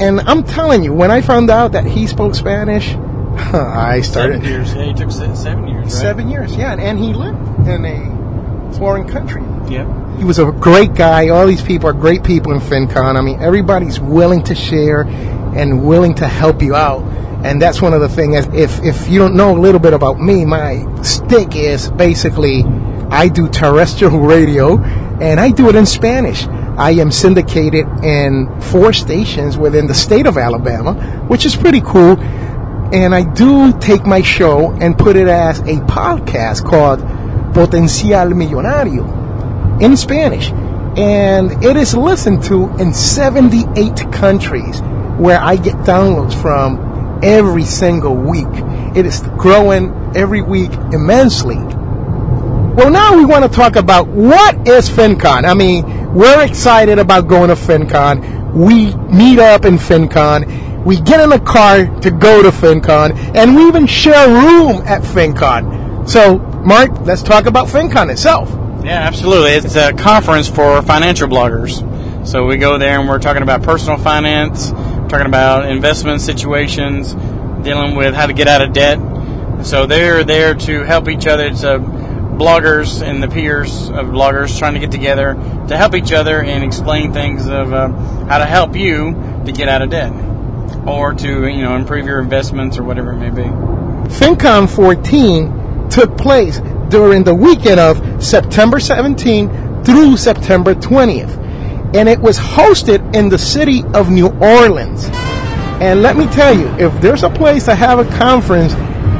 And 0.00 0.20
I'm 0.22 0.42
telling 0.42 0.82
you, 0.82 0.92
when 0.92 1.10
I 1.10 1.20
found 1.20 1.50
out 1.50 1.72
that 1.72 1.86
he 1.86 2.06
spoke 2.06 2.34
Spanish, 2.34 2.94
I 2.94 4.00
started. 4.00 4.42
Seven 4.42 4.50
years. 4.50 4.74
Yeah, 4.74 4.84
he 4.84 4.94
took 4.94 5.10
seven 5.10 5.68
years, 5.68 5.84
right? 5.84 5.92
Seven 5.92 6.28
years, 6.28 6.56
yeah. 6.56 6.74
And 6.74 6.98
he 6.98 7.14
lived 7.14 7.68
in 7.68 7.84
a 7.84 8.72
foreign 8.78 9.08
country. 9.08 9.42
Yep. 9.72 9.86
He 10.18 10.24
was 10.24 10.38
a 10.38 10.52
great 10.52 10.94
guy. 10.94 11.28
All 11.28 11.46
these 11.46 11.62
people 11.62 11.88
are 11.88 11.92
great 11.92 12.22
people 12.22 12.52
in 12.52 12.60
FinCon. 12.60 13.16
I 13.16 13.20
mean, 13.20 13.40
everybody's 13.40 13.98
willing 13.98 14.42
to 14.44 14.54
share 14.54 15.02
and 15.02 15.84
willing 15.84 16.14
to 16.16 16.28
help 16.28 16.62
you 16.62 16.74
out. 16.74 17.02
And 17.44 17.60
that's 17.60 17.82
one 17.82 17.92
of 17.92 18.00
the 18.00 18.08
things. 18.08 18.46
If 18.54 18.82
if 18.84 19.08
you 19.08 19.18
don't 19.18 19.34
know 19.34 19.56
a 19.56 19.58
little 19.58 19.80
bit 19.80 19.94
about 19.94 20.20
me, 20.20 20.44
my 20.44 20.86
stick 21.02 21.56
is 21.56 21.90
basically 21.90 22.62
I 23.10 23.28
do 23.28 23.48
terrestrial 23.48 24.20
radio, 24.34 24.78
and 24.78 25.40
I 25.40 25.50
do 25.50 25.68
it 25.68 25.74
in 25.74 25.86
Spanish. 25.86 26.46
I 26.46 26.92
am 26.92 27.10
syndicated 27.10 27.86
in 28.04 28.48
four 28.60 28.92
stations 28.92 29.58
within 29.58 29.86
the 29.86 29.94
state 29.94 30.26
of 30.26 30.38
Alabama, 30.38 30.94
which 31.26 31.44
is 31.44 31.56
pretty 31.56 31.80
cool. 31.80 32.18
And 32.92 33.14
I 33.14 33.24
do 33.24 33.76
take 33.78 34.06
my 34.06 34.22
show 34.22 34.72
and 34.72 34.96
put 34.96 35.16
it 35.16 35.26
as 35.26 35.58
a 35.60 35.76
podcast 35.86 36.64
called 36.64 37.00
Potencial 37.54 38.32
Millonario 38.32 39.21
in 39.82 39.96
Spanish. 39.96 40.50
And 40.96 41.64
it 41.64 41.76
is 41.76 41.94
listened 41.94 42.44
to 42.44 42.68
in 42.78 42.94
78 42.94 44.12
countries 44.12 44.80
where 45.18 45.40
I 45.40 45.56
get 45.56 45.74
downloads 45.78 46.40
from 46.40 47.20
every 47.22 47.64
single 47.64 48.14
week. 48.14 48.46
It 48.96 49.04
is 49.06 49.20
growing 49.38 49.92
every 50.14 50.42
week 50.42 50.72
immensely. 50.92 51.56
Well, 51.56 52.90
now 52.90 53.16
we 53.16 53.24
want 53.24 53.44
to 53.44 53.50
talk 53.50 53.76
about 53.76 54.08
what 54.08 54.68
is 54.68 54.88
FinCon. 54.88 55.44
I 55.44 55.54
mean, 55.54 56.14
we're 56.14 56.42
excited 56.44 56.98
about 56.98 57.28
going 57.28 57.48
to 57.48 57.54
FinCon. 57.54 58.54
We 58.54 58.94
meet 59.14 59.38
up 59.38 59.64
in 59.64 59.76
FinCon. 59.76 60.84
We 60.84 61.00
get 61.00 61.20
in 61.20 61.32
a 61.32 61.40
car 61.40 61.86
to 62.00 62.10
go 62.10 62.42
to 62.42 62.50
FinCon, 62.50 63.36
and 63.36 63.54
we 63.54 63.66
even 63.68 63.86
share 63.86 64.28
room 64.28 64.82
at 64.84 65.02
FinCon. 65.02 66.08
So, 66.08 66.38
Mark, 66.38 66.90
let's 67.02 67.22
talk 67.22 67.46
about 67.46 67.68
FinCon 67.68 68.10
itself. 68.10 68.50
Yeah, 68.84 68.98
absolutely. 68.98 69.52
It's 69.52 69.76
a 69.76 69.92
conference 69.92 70.48
for 70.48 70.82
financial 70.82 71.28
bloggers. 71.28 72.26
So 72.26 72.46
we 72.46 72.56
go 72.56 72.78
there 72.78 72.98
and 72.98 73.08
we're 73.08 73.20
talking 73.20 73.42
about 73.42 73.62
personal 73.62 73.96
finance, 73.96 74.70
talking 75.08 75.26
about 75.26 75.70
investment 75.70 76.20
situations, 76.20 77.14
dealing 77.64 77.94
with 77.94 78.14
how 78.14 78.26
to 78.26 78.32
get 78.32 78.48
out 78.48 78.60
of 78.60 78.72
debt. 78.72 78.98
So 79.64 79.86
they're 79.86 80.24
there 80.24 80.54
to 80.54 80.82
help 80.82 81.08
each 81.08 81.28
other. 81.28 81.46
It's 81.46 81.62
a 81.62 81.78
bloggers 81.78 83.02
and 83.02 83.22
the 83.22 83.28
peers 83.28 83.88
of 83.90 84.06
bloggers 84.06 84.58
trying 84.58 84.74
to 84.74 84.80
get 84.80 84.90
together 84.90 85.34
to 85.68 85.76
help 85.76 85.94
each 85.94 86.12
other 86.12 86.42
and 86.42 86.64
explain 86.64 87.12
things 87.12 87.46
of 87.46 87.72
uh, 87.72 87.88
how 88.26 88.38
to 88.38 88.46
help 88.46 88.74
you 88.74 89.12
to 89.44 89.52
get 89.52 89.68
out 89.68 89.82
of 89.82 89.90
debt 89.90 90.12
or 90.86 91.14
to 91.14 91.46
you 91.46 91.62
know 91.62 91.76
improve 91.76 92.06
your 92.06 92.20
investments 92.20 92.78
or 92.78 92.82
whatever 92.82 93.12
it 93.12 93.18
may 93.18 93.30
be. 93.30 93.48
FinCon 94.08 94.68
14 94.68 95.88
took 95.88 96.16
place 96.16 96.58
during 96.92 97.24
the 97.24 97.34
weekend 97.34 97.80
of 97.80 98.22
September 98.22 98.78
17 98.78 99.82
through 99.82 100.18
September 100.18 100.74
20th. 100.74 101.38
And 101.96 102.06
it 102.06 102.20
was 102.20 102.38
hosted 102.38 103.16
in 103.16 103.30
the 103.30 103.38
city 103.38 103.82
of 103.94 104.10
New 104.10 104.28
Orleans. 104.28 105.08
And 105.80 106.02
let 106.02 106.16
me 106.16 106.26
tell 106.26 106.56
you, 106.56 106.68
if 106.76 106.92
there's 107.00 107.22
a 107.22 107.30
place 107.30 107.64
to 107.64 107.74
have 107.74 107.98
a 107.98 108.04
conference, 108.18 108.74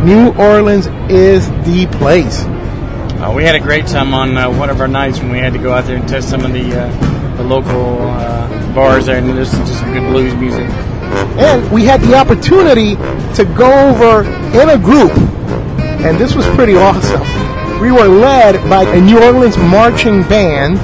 New 0.04 0.32
Orleans 0.34 0.86
is 1.10 1.48
the 1.64 1.88
place. 1.98 2.44
Uh, 2.44 3.32
we 3.34 3.42
had 3.42 3.54
a 3.54 3.60
great 3.60 3.86
time 3.86 4.12
on 4.12 4.36
uh, 4.36 4.50
one 4.50 4.68
of 4.68 4.80
our 4.80 4.88
nights 4.88 5.18
when 5.18 5.32
we 5.32 5.38
had 5.38 5.54
to 5.54 5.58
go 5.58 5.72
out 5.72 5.86
there 5.86 5.96
and 5.96 6.06
test 6.06 6.28
some 6.28 6.44
of 6.44 6.52
the 6.52 6.78
uh, 6.78 7.36
the 7.36 7.44
local 7.44 8.02
uh, 8.02 8.74
bars 8.74 9.06
there 9.06 9.16
and 9.16 9.34
listen 9.34 9.60
to 9.60 9.66
some 9.66 9.92
good 9.94 10.08
blues 10.10 10.34
music. 10.34 10.68
And 11.38 11.70
we 11.72 11.84
had 11.84 12.00
the 12.02 12.14
opportunity 12.14 12.96
to 13.34 13.44
go 13.56 13.70
over 13.88 14.24
in 14.60 14.68
a 14.68 14.78
group, 14.78 15.12
and 16.04 16.18
this 16.18 16.34
was 16.34 16.46
pretty 16.48 16.74
awesome. 16.74 17.31
We 17.82 17.90
were 17.90 18.06
led 18.06 18.54
by 18.70 18.84
a 18.84 19.00
New 19.00 19.20
Orleans 19.20 19.58
marching 19.58 20.22
band 20.22 20.78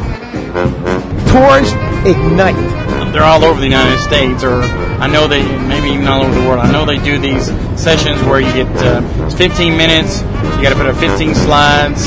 towards 1.30 1.72
Ignite 2.04 2.78
they're 3.12 3.26
all 3.26 3.44
over 3.44 3.58
the 3.58 3.66
United 3.66 3.98
States, 3.98 4.44
or 4.44 4.62
I 5.00 5.06
know 5.06 5.26
they 5.26 5.42
maybe 5.66 5.88
even 5.88 6.06
all 6.06 6.22
over 6.22 6.34
the 6.34 6.46
world. 6.46 6.60
I 6.60 6.70
know 6.70 6.84
they 6.84 6.98
do 6.98 7.18
these 7.18 7.46
sessions 7.80 8.22
where 8.22 8.40
you 8.40 8.52
get 8.52 8.68
uh, 8.78 9.30
15 9.30 9.76
minutes, 9.76 10.20
you 10.20 10.62
got 10.62 10.70
to 10.70 10.76
put 10.76 10.86
up 10.86 10.96
15 10.96 11.34
slides, 11.34 12.06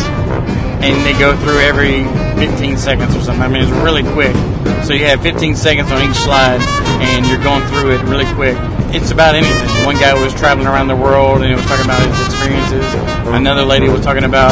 and 0.80 1.06
they 1.06 1.18
go 1.20 1.36
through 1.44 1.60
every 1.60 2.04
15 2.40 2.78
seconds 2.78 3.16
or 3.16 3.22
something. 3.22 3.44
I 3.44 3.48
mean, 3.48 3.64
it's 3.64 3.72
really 3.84 4.04
quick. 4.14 4.36
So 4.86 4.94
you 4.94 5.06
have 5.06 5.22
15 5.22 5.56
seconds 5.56 5.92
on 5.92 6.10
each 6.10 6.18
slide, 6.18 6.62
and 7.02 7.26
you're 7.26 7.44
going 7.44 7.66
through 7.68 7.92
it 7.92 8.02
really 8.04 8.32
quick. 8.36 8.56
It's 8.94 9.12
about 9.12 9.36
anything. 9.36 9.86
One 9.86 9.96
guy 9.96 10.14
was 10.14 10.34
traveling 10.34 10.68
around 10.68 10.88
the 10.88 10.96
world 10.98 11.38
and 11.38 11.46
he 11.46 11.56
was 11.56 11.64
talking 11.66 11.86
about 11.86 12.02
his 12.04 12.26
experiences. 12.28 12.84
Another 13.32 13.64
lady 13.64 13.88
was 13.88 14.02
talking 14.02 14.26
about 14.26 14.52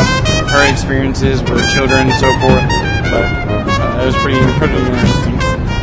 her 0.51 0.65
experiences 0.70 1.41
with 1.41 1.62
children 1.74 2.10
and 2.10 2.18
so 2.18 2.29
forth. 2.41 2.65
But 3.10 3.25
uh, 3.25 4.01
it 4.01 4.06
was 4.06 4.15
pretty, 4.18 4.41
pretty 4.58 4.77
interesting. 4.77 5.38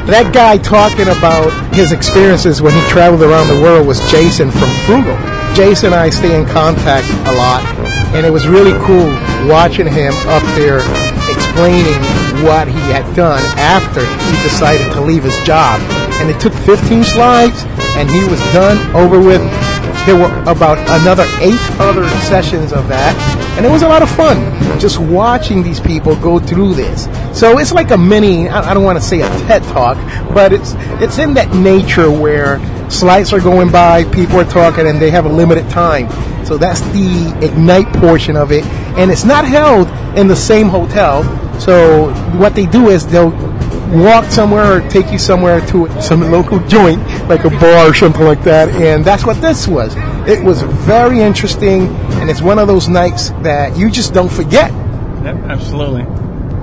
That 0.07 0.31
guy 0.33 0.59
talking 0.59 1.11
about 1.11 1.51
his 1.75 1.91
experiences 1.91 2.63
when 2.63 2.75
he 2.75 2.83
traveled 2.87 3.23
around 3.23 3.49
the 3.49 3.59
world 3.59 3.87
was 3.87 3.99
Jason 4.11 4.51
from 4.51 4.71
Phroogal. 4.87 5.19
Jason 5.55 5.91
and 5.91 5.95
I 5.97 6.11
stay 6.11 6.39
in 6.39 6.47
contact 6.47 7.09
a 7.27 7.35
lot, 7.35 7.65
and 8.15 8.27
it 8.27 8.31
was 8.31 8.47
really 8.47 8.75
cool 8.87 9.11
watching 9.51 9.87
him 9.87 10.15
up 10.31 10.43
there 10.55 10.79
explaining 11.27 11.99
what 12.45 12.69
he 12.69 12.79
had 12.93 13.07
done 13.17 13.43
after 13.59 14.05
he 14.05 14.35
decided 14.47 14.93
to 14.93 15.01
leave 15.01 15.25
his 15.25 15.39
job. 15.47 15.81
And 16.21 16.31
it 16.31 16.39
took 16.39 16.53
15 16.53 17.03
slides, 17.05 17.65
and 17.97 18.11
he 18.11 18.23
was 18.25 18.39
done, 18.53 18.79
over 18.95 19.19
with. 19.19 19.43
There 20.07 20.17
were 20.17 20.33
about 20.43 20.79
another 21.01 21.25
eight 21.41 21.61
other 21.81 22.09
sessions 22.21 22.73
of 22.73 22.89
that, 22.89 23.15
and 23.57 23.67
it 23.67 23.69
was 23.71 23.83
a 23.83 23.89
lot 23.89 24.03
of 24.03 24.11
fun 24.11 24.57
just 24.79 24.99
watching 24.99 25.63
these 25.63 25.81
people 25.81 26.15
go 26.17 26.39
through 26.39 26.75
this. 26.75 27.09
So 27.39 27.59
it's 27.59 27.73
like 27.73 27.91
a 27.91 27.99
mini, 27.99 28.49
I 28.49 28.75
don't 28.75 28.85
want 28.85 28.99
to 28.99 29.05
say 29.05 29.21
a 29.21 29.29
TED 29.47 29.63
talk, 29.65 29.97
but 30.33 30.53
it's, 30.53 30.75
it's 31.03 31.19
in 31.19 31.35
that 31.35 31.55
nature 31.55 32.11
where 32.11 32.61
slides 32.91 33.33
are 33.33 33.41
going 33.41 33.71
by, 33.71 34.05
people 34.13 34.37
are 34.39 34.45
talking, 34.45 34.87
and 34.87 35.01
they 35.01 35.11
have 35.11 35.27
a 35.27 35.29
limited 35.29 35.69
time. 35.71 36.09
So 36.45 36.57
that's 36.57 36.81
the 36.93 37.37
Ignite 37.43 37.93
portion 37.95 38.37
of 38.37 38.53
it. 38.53 38.65
And 38.97 39.11
it's 39.11 39.25
not 39.25 39.45
held 39.45 39.89
in 40.17 40.29
the 40.29 40.37
same 40.37 40.69
hotel. 40.69 41.25
So 41.59 42.13
what 42.39 42.55
they 42.55 42.67
do 42.67 42.91
is 42.91 43.07
they'll 43.07 43.33
walk 43.93 44.25
somewhere 44.31 44.79
or 44.79 44.89
take 44.89 45.11
you 45.11 45.19
somewhere 45.19 45.65
to 45.69 45.89
some 46.01 46.31
local 46.31 46.59
joint, 46.67 47.01
like 47.29 47.45
a 47.45 47.51
bar 47.51 47.91
or 47.91 47.95
something 47.95 48.25
like 48.25 48.43
that. 48.45 48.69
And 48.71 49.05
that's 49.05 49.25
what 49.25 49.41
this 49.41 49.69
was. 49.69 49.95
It 50.29 50.43
was 50.43 50.63
very 50.63 51.21
interesting, 51.21 51.89
and 52.21 52.29
it's 52.29 52.43
one 52.43 52.59
of 52.59 52.69
those 52.69 52.89
nights 52.89 53.31
that 53.43 53.77
you 53.77 53.91
just 53.91 54.13
don't 54.13 54.31
forget. 54.31 54.73
Yep, 55.25 55.37
absolutely. 55.45 56.03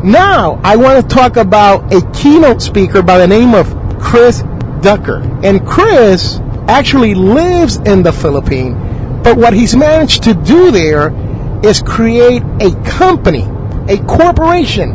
Now, 0.03 0.59
I 0.63 0.75
want 0.75 1.01
to 1.01 1.15
talk 1.15 1.37
about 1.37 1.93
a 1.93 2.01
keynote 2.11 2.61
speaker 2.61 3.01
by 3.01 3.17
the 3.17 3.27
name 3.27 3.53
of 3.53 3.67
Chris 3.99 4.43
Ducker. 4.81 5.21
And 5.43 5.65
Chris 5.65 6.39
actually 6.67 7.15
lives 7.15 7.77
in 7.77 8.03
the 8.03 8.11
Philippines, 8.11 8.75
but 9.23 9.37
what 9.37 9.53
he's 9.53 9.75
managed 9.75 10.23
to 10.23 10.33
do 10.33 10.71
there 10.71 11.13
is 11.63 11.81
create 11.81 12.43
a 12.59 12.71
company, 12.83 13.47
a 13.87 13.97
corporation, 14.05 14.91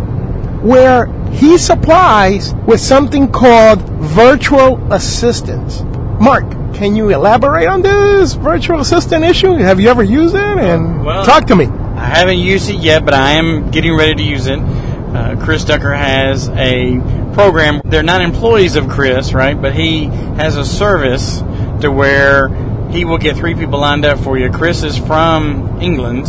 where 0.62 1.06
he 1.32 1.58
supplies 1.58 2.54
with 2.66 2.80
something 2.80 3.30
called 3.30 3.80
virtual 3.80 4.92
assistants. 4.92 5.82
Mark, 6.20 6.50
can 6.74 6.96
you 6.96 7.10
elaborate 7.10 7.66
on 7.66 7.82
this 7.82 8.34
virtual 8.34 8.80
assistant 8.80 9.24
issue? 9.24 9.52
Have 9.54 9.80
you 9.80 9.88
ever 9.88 10.02
used 10.02 10.34
it? 10.34 10.58
And 10.58 11.04
well, 11.04 11.24
talk 11.24 11.46
to 11.46 11.56
me. 11.56 11.66
I 11.66 12.06
haven't 12.06 12.38
used 12.38 12.70
it 12.70 12.76
yet, 12.76 13.04
but 13.04 13.14
I 13.14 13.32
am 13.32 13.70
getting 13.70 13.96
ready 13.96 14.14
to 14.14 14.22
use 14.22 14.46
it. 14.46 14.58
Uh, 14.58 15.36
Chris 15.42 15.64
Ducker 15.64 15.92
has 15.92 16.48
a 16.50 17.00
program. 17.34 17.80
They're 17.84 18.02
not 18.02 18.20
employees 18.20 18.76
of 18.76 18.88
Chris, 18.88 19.32
right? 19.32 19.60
But 19.60 19.74
he 19.74 20.04
has 20.04 20.56
a 20.56 20.64
service 20.64 21.38
to 21.80 21.90
where 21.90 22.48
he 22.90 23.04
will 23.04 23.18
get 23.18 23.36
three 23.36 23.54
people 23.54 23.80
lined 23.80 24.04
up 24.04 24.18
for 24.18 24.38
you. 24.38 24.50
Chris 24.50 24.82
is 24.82 24.98
from 24.98 25.80
England, 25.80 26.26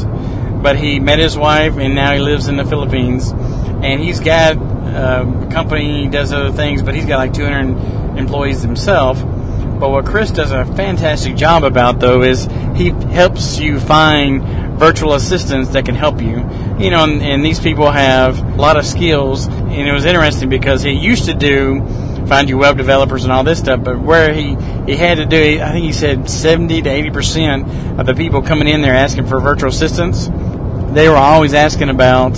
but 0.61 0.77
he 0.77 0.99
met 0.99 1.19
his 1.19 1.37
wife 1.37 1.77
and 1.77 1.95
now 1.95 2.13
he 2.13 2.19
lives 2.19 2.47
in 2.47 2.57
the 2.57 2.65
Philippines. 2.65 3.31
And 3.31 4.01
he's 4.01 4.19
got 4.19 4.57
a 4.89 5.49
company, 5.51 6.07
does 6.07 6.33
other 6.33 6.51
things, 6.51 6.81
but 6.81 6.95
he's 6.95 7.05
got 7.05 7.17
like 7.17 7.33
200 7.33 8.17
employees 8.17 8.61
himself. 8.61 9.21
But 9.79 9.91
what 9.91 10.05
Chris 10.05 10.31
does 10.31 10.51
a 10.51 10.65
fantastic 10.65 11.35
job 11.35 11.63
about, 11.63 11.99
though, 11.99 12.21
is 12.21 12.45
he 12.75 12.89
helps 12.89 13.59
you 13.59 13.79
find 13.79 14.43
virtual 14.77 15.13
assistants 15.13 15.69
that 15.71 15.85
can 15.85 15.95
help 15.95 16.21
you. 16.21 16.37
You 16.79 16.89
know, 16.89 17.03
and, 17.03 17.21
and, 17.21 17.43
these 17.43 17.59
people 17.59 17.91
have 17.91 18.39
a 18.39 18.55
lot 18.55 18.77
of 18.77 18.85
skills. 18.85 19.47
And 19.47 19.87
it 19.87 19.91
was 19.91 20.05
interesting 20.05 20.49
because 20.49 20.81
he 20.81 20.91
used 20.91 21.25
to 21.25 21.33
do 21.33 21.85
find 22.29 22.47
you 22.47 22.59
web 22.59 22.77
developers 22.77 23.23
and 23.23 23.33
all 23.33 23.43
this 23.43 23.57
stuff, 23.57 23.83
but 23.83 23.99
where 23.99 24.31
he, 24.31 24.55
he 24.85 24.95
had 24.95 25.15
to 25.15 25.25
do, 25.25 25.59
I 25.59 25.71
think 25.71 25.83
he 25.83 25.91
said 25.91 26.29
70 26.29 26.83
to 26.83 26.89
80% 26.89 27.99
of 27.99 28.05
the 28.05 28.13
people 28.13 28.43
coming 28.43 28.67
in 28.67 28.83
there 28.83 28.93
asking 28.93 29.25
for 29.25 29.39
virtual 29.39 29.69
assistants, 29.69 30.27
they 30.93 31.09
were 31.09 31.17
always 31.17 31.55
asking 31.55 31.89
about, 31.89 32.33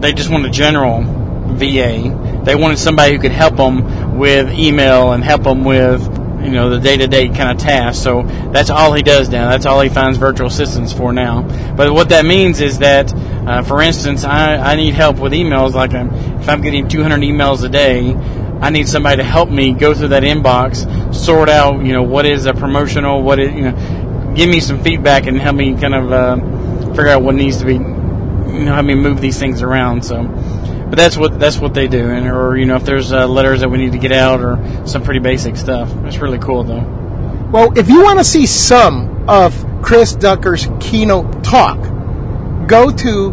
they 0.00 0.14
just 0.14 0.30
want 0.30 0.46
a 0.46 0.50
general 0.50 1.02
VA. 1.46 2.42
They 2.44 2.54
wanted 2.54 2.78
somebody 2.78 3.14
who 3.14 3.20
could 3.20 3.32
help 3.32 3.56
them 3.56 4.18
with 4.18 4.52
email 4.52 5.12
and 5.12 5.22
help 5.24 5.44
them 5.44 5.64
with 5.64 6.02
you 6.44 6.50
know 6.50 6.68
the 6.68 6.78
day-to-day 6.78 7.28
kind 7.28 7.50
of 7.50 7.58
tasks. 7.58 8.02
So 8.02 8.22
that's 8.52 8.70
all 8.70 8.92
he 8.92 9.02
does 9.02 9.28
now. 9.28 9.48
That's 9.48 9.66
all 9.66 9.80
he 9.80 9.88
finds 9.88 10.18
virtual 10.18 10.48
assistants 10.48 10.92
for 10.92 11.12
now. 11.12 11.42
But 11.74 11.92
what 11.92 12.10
that 12.10 12.26
means 12.26 12.60
is 12.60 12.78
that, 12.78 13.14
uh, 13.14 13.62
for 13.62 13.80
instance, 13.80 14.24
I, 14.24 14.56
I 14.56 14.76
need 14.76 14.94
help 14.94 15.18
with 15.18 15.32
emails. 15.32 15.72
Like 15.72 15.94
I'm, 15.94 16.12
if 16.40 16.48
I'm 16.48 16.60
getting 16.60 16.88
200 16.88 17.20
emails 17.20 17.64
a 17.64 17.68
day, 17.68 18.14
I 18.60 18.70
need 18.70 18.88
somebody 18.88 19.16
to 19.16 19.24
help 19.24 19.50
me 19.50 19.72
go 19.72 19.94
through 19.94 20.08
that 20.08 20.22
inbox, 20.22 21.14
sort 21.14 21.48
out 21.48 21.84
you 21.84 21.92
know 21.92 22.02
what 22.02 22.26
is 22.26 22.46
a 22.46 22.54
promotional, 22.54 23.22
what 23.22 23.38
is 23.38 23.52
you 23.52 23.70
know, 23.70 24.32
give 24.34 24.48
me 24.48 24.60
some 24.60 24.82
feedback 24.82 25.26
and 25.26 25.38
help 25.38 25.56
me 25.56 25.74
kind 25.74 25.94
of 25.94 26.12
uh, 26.12 26.36
figure 26.88 27.08
out 27.08 27.22
what 27.22 27.34
needs 27.34 27.58
to 27.58 27.64
be, 27.64 27.74
you 27.74 28.64
know, 28.64 28.74
help 28.74 28.86
me 28.86 28.94
move 28.94 29.20
these 29.20 29.38
things 29.38 29.62
around. 29.62 30.04
So 30.04 30.22
but 30.84 30.96
that's 30.96 31.16
what 31.16 31.38
that's 31.38 31.58
what 31.58 31.74
they 31.74 31.88
do, 31.88 32.10
and 32.10 32.26
or 32.26 32.56
you 32.56 32.66
know 32.66 32.76
if 32.76 32.84
there's 32.84 33.12
uh, 33.12 33.26
letters 33.26 33.60
that 33.60 33.68
we 33.68 33.78
need 33.78 33.92
to 33.92 33.98
get 33.98 34.12
out 34.12 34.40
or 34.40 34.58
some 34.86 35.02
pretty 35.02 35.20
basic 35.20 35.56
stuff. 35.56 35.90
It's 36.04 36.18
really 36.18 36.38
cool 36.38 36.64
though. 36.64 36.84
Well, 37.52 37.78
if 37.78 37.88
you 37.88 38.02
want 38.02 38.18
to 38.18 38.24
see 38.24 38.46
some 38.46 39.28
of 39.28 39.64
Chris 39.82 40.14
Ducker's 40.14 40.68
keynote 40.80 41.44
talk, 41.44 41.78
go 42.66 42.90
to 42.90 43.30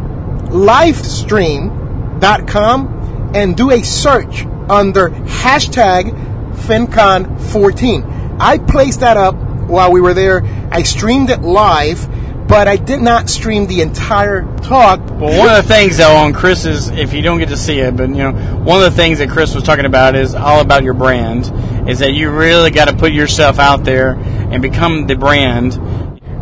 livestream.com 0.52 3.32
and 3.34 3.58
do 3.58 3.72
a 3.72 3.82
search 3.82 4.46
under 4.70 5.10
hashtag 5.10 6.12
FinCon14. 6.54 8.38
I 8.40 8.58
placed 8.58 9.00
that 9.00 9.18
up 9.18 9.36
while 9.68 9.92
we 9.92 10.02
were 10.02 10.14
there. 10.14 10.44
I 10.72 10.84
streamed 10.84 11.30
it 11.30 11.42
live 11.42 12.08
but 12.52 12.68
I 12.68 12.76
did 12.76 13.00
not 13.00 13.30
stream 13.30 13.66
the 13.66 13.80
entire 13.80 14.42
talk. 14.58 15.00
Well, 15.10 15.40
one 15.40 15.48
of 15.48 15.56
the 15.56 15.74
things 15.74 15.96
though 15.96 16.18
on 16.18 16.34
Chris's, 16.34 16.90
if 16.90 17.14
you 17.14 17.22
don't 17.22 17.40
get 17.40 17.48
to 17.48 17.56
see 17.56 17.80
it, 17.80 17.96
but 17.96 18.10
you 18.10 18.16
know, 18.18 18.34
one 18.34 18.84
of 18.84 18.92
the 18.92 18.92
things 18.92 19.20
that 19.20 19.30
Chris 19.30 19.56
was 19.56 19.64
talking 19.64 19.86
about 19.86 20.18
is 20.18 20.36
all 20.36 20.60
about 20.60 20.84
your 20.84 20.94
brand. 20.94 21.50
Is 21.90 22.00
that 22.00 22.12
you 22.12 22.30
really 22.30 22.70
got 22.70 22.90
to 22.90 22.94
put 22.94 23.14
yourself 23.14 23.58
out 23.58 23.86
there 23.86 24.16
and 24.52 24.62
become 24.62 25.08
the 25.08 25.16
brand. 25.16 25.80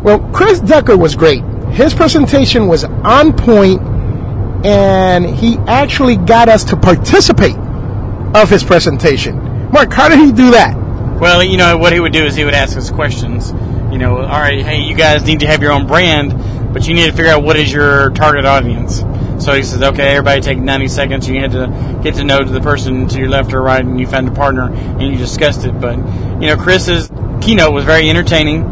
Well, 0.02 0.18
Chris 0.32 0.58
Ducker 0.58 0.96
was 0.96 1.14
great. 1.14 1.44
His 1.70 1.94
presentation 1.94 2.66
was 2.66 2.82
on 2.82 3.32
point, 3.32 3.80
and 4.66 5.24
he 5.24 5.58
actually 5.68 6.16
got 6.16 6.48
us 6.48 6.64
to 6.64 6.76
participate 6.76 7.56
of 8.34 8.50
his 8.50 8.64
presentation. 8.64 9.70
Mark, 9.70 9.92
how 9.92 10.08
did 10.08 10.18
he 10.18 10.32
do 10.32 10.50
that? 10.50 10.76
Well, 11.20 11.44
you 11.44 11.56
know, 11.56 11.76
what 11.76 11.92
he 11.92 12.00
would 12.00 12.12
do 12.12 12.24
is 12.24 12.34
he 12.34 12.44
would 12.44 12.54
ask 12.54 12.76
us 12.76 12.90
questions 12.90 13.52
you 13.90 13.98
know, 13.98 14.18
all 14.18 14.40
right, 14.40 14.64
hey, 14.64 14.82
you 14.82 14.94
guys 14.94 15.24
need 15.24 15.40
to 15.40 15.46
have 15.46 15.62
your 15.62 15.72
own 15.72 15.86
brand, 15.86 16.72
but 16.72 16.86
you 16.86 16.94
need 16.94 17.06
to 17.06 17.12
figure 17.12 17.30
out 17.30 17.42
what 17.42 17.56
is 17.56 17.72
your 17.72 18.10
target 18.10 18.44
audience. 18.44 19.02
So 19.44 19.54
he 19.54 19.62
says, 19.62 19.82
okay, 19.82 20.10
everybody 20.10 20.40
take 20.42 20.58
90 20.58 20.88
seconds. 20.88 21.28
You 21.28 21.40
had 21.40 21.52
to 21.52 22.00
get 22.02 22.16
to 22.16 22.24
know 22.24 22.44
to 22.44 22.50
the 22.50 22.60
person 22.60 23.08
to 23.08 23.18
your 23.18 23.28
left 23.28 23.54
or 23.54 23.62
right, 23.62 23.82
and 23.82 23.98
you 23.98 24.06
found 24.06 24.28
a 24.28 24.32
partner, 24.32 24.70
and 24.70 25.02
you 25.02 25.16
discussed 25.16 25.64
it. 25.64 25.80
But, 25.80 25.96
you 25.96 26.46
know, 26.46 26.56
Chris's 26.56 27.10
keynote 27.40 27.72
was 27.72 27.84
very 27.84 28.10
entertaining, 28.10 28.64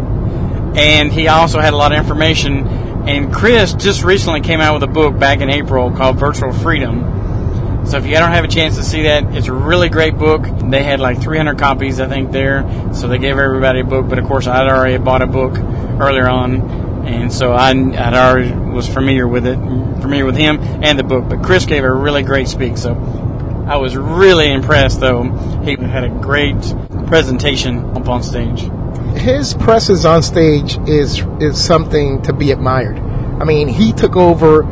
and 0.76 1.10
he 1.10 1.26
also 1.28 1.58
had 1.58 1.72
a 1.72 1.76
lot 1.76 1.92
of 1.92 1.98
information, 1.98 2.66
And 3.08 3.32
Chris 3.32 3.72
just 3.72 4.04
recently 4.04 4.42
came 4.42 4.60
out 4.60 4.74
with 4.74 4.82
a 4.82 4.92
book 4.92 5.18
back 5.18 5.40
in 5.40 5.48
April 5.48 5.90
called 5.90 6.18
Virtual 6.18 6.52
Freedom. 6.52 7.17
So 7.88 7.96
if 7.96 8.04
you 8.04 8.12
don't 8.12 8.32
have 8.32 8.44
a 8.44 8.48
chance 8.48 8.76
to 8.76 8.82
see 8.82 9.04
that, 9.04 9.34
it's 9.34 9.46
a 9.46 9.52
really 9.52 9.88
great 9.88 10.18
book. 10.18 10.44
They 10.68 10.82
had 10.82 11.00
like 11.00 11.22
300 11.22 11.58
copies, 11.58 12.00
I 12.00 12.06
think, 12.06 12.32
there. 12.32 12.68
So 12.92 13.08
they 13.08 13.16
gave 13.16 13.38
everybody 13.38 13.80
a 13.80 13.84
book. 13.84 14.08
But 14.08 14.18
of 14.18 14.26
course, 14.26 14.46
I'd 14.46 14.68
already 14.68 14.98
bought 14.98 15.22
a 15.22 15.26
book 15.26 15.56
earlier 15.56 16.28
on, 16.28 17.06
and 17.06 17.32
so 17.32 17.52
I 17.52 17.70
I'd 17.70 18.14
already 18.14 18.52
was 18.52 18.86
familiar 18.86 19.26
with 19.26 19.46
it, 19.46 19.56
familiar 19.56 20.26
with 20.26 20.36
him 20.36 20.58
and 20.60 20.98
the 20.98 21.02
book. 21.02 21.30
But 21.30 21.42
Chris 21.42 21.64
gave 21.64 21.82
a 21.82 21.92
really 21.92 22.22
great 22.22 22.48
speak. 22.48 22.76
So 22.76 22.92
I 23.66 23.76
was 23.76 23.96
really 23.96 24.52
impressed, 24.52 25.00
though. 25.00 25.22
He 25.64 25.76
had 25.76 26.04
a 26.04 26.10
great 26.10 26.60
presentation 27.06 27.96
up 27.96 28.08
on 28.08 28.22
stage 28.22 28.68
his 29.16 29.54
presence 29.54 30.04
on 30.04 30.22
stage 30.22 30.78
is 30.88 31.22
is 31.40 31.62
something 31.62 32.22
to 32.22 32.32
be 32.32 32.50
admired. 32.50 32.98
I 32.98 33.44
mean, 33.44 33.68
he 33.68 33.92
took 33.92 34.16
over 34.16 34.62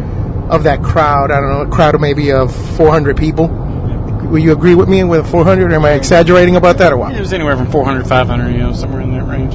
of 0.50 0.65
that 0.65 0.83
crowd. 0.83 1.31
I 1.31 1.41
don't 1.41 1.50
know, 1.50 1.62
a 1.62 1.69
crowd 1.69 1.95
of 1.95 2.00
maybe 2.00 2.33
uh, 2.33 2.45
of 2.45 2.76
400 2.76 3.17
people. 3.17 3.49
Will 3.49 4.38
you 4.38 4.53
agree 4.53 4.75
with 4.75 4.88
me 4.88 5.05
with 5.05 5.31
400? 5.31 5.73
Am 5.73 5.85
I 5.85 5.93
exaggerating 5.93 6.57
about 6.57 6.79
that 6.79 6.93
or 6.93 6.97
what? 6.97 7.15
It 7.15 7.21
was 7.21 7.33
anywhere 7.33 7.57
from 7.57 7.71
400, 7.71 8.07
500, 8.07 8.50
you 8.50 8.59
know, 8.59 8.73
somewhere 8.73 9.00
in 9.00 9.12
that 9.12 9.25
range. 9.25 9.55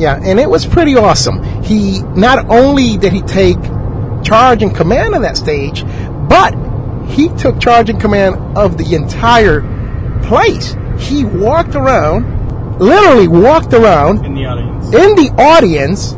Yeah, 0.00 0.20
and 0.22 0.38
it 0.38 0.48
was 0.48 0.66
pretty 0.66 0.96
awesome. 0.96 1.42
He 1.62 2.02
not 2.02 2.48
only 2.50 2.96
did 2.96 3.12
he 3.12 3.22
take 3.22 3.56
charge 4.22 4.62
and 4.62 4.74
command 4.74 5.14
of 5.14 5.22
that 5.22 5.36
stage, 5.36 5.84
but 6.28 6.54
he 7.08 7.28
took 7.30 7.60
charge 7.60 7.88
and 7.90 8.00
command 8.00 8.36
of 8.56 8.78
the 8.78 8.94
entire 8.94 9.62
place. 10.22 10.76
He 10.98 11.24
walked 11.24 11.74
around 11.74 12.36
literally 12.78 13.28
walked 13.28 13.72
around 13.72 14.24
in 14.24 14.34
the 14.34 14.44
audience, 14.44 14.86
in 14.86 15.14
the 15.16 15.30
audience 15.38 16.12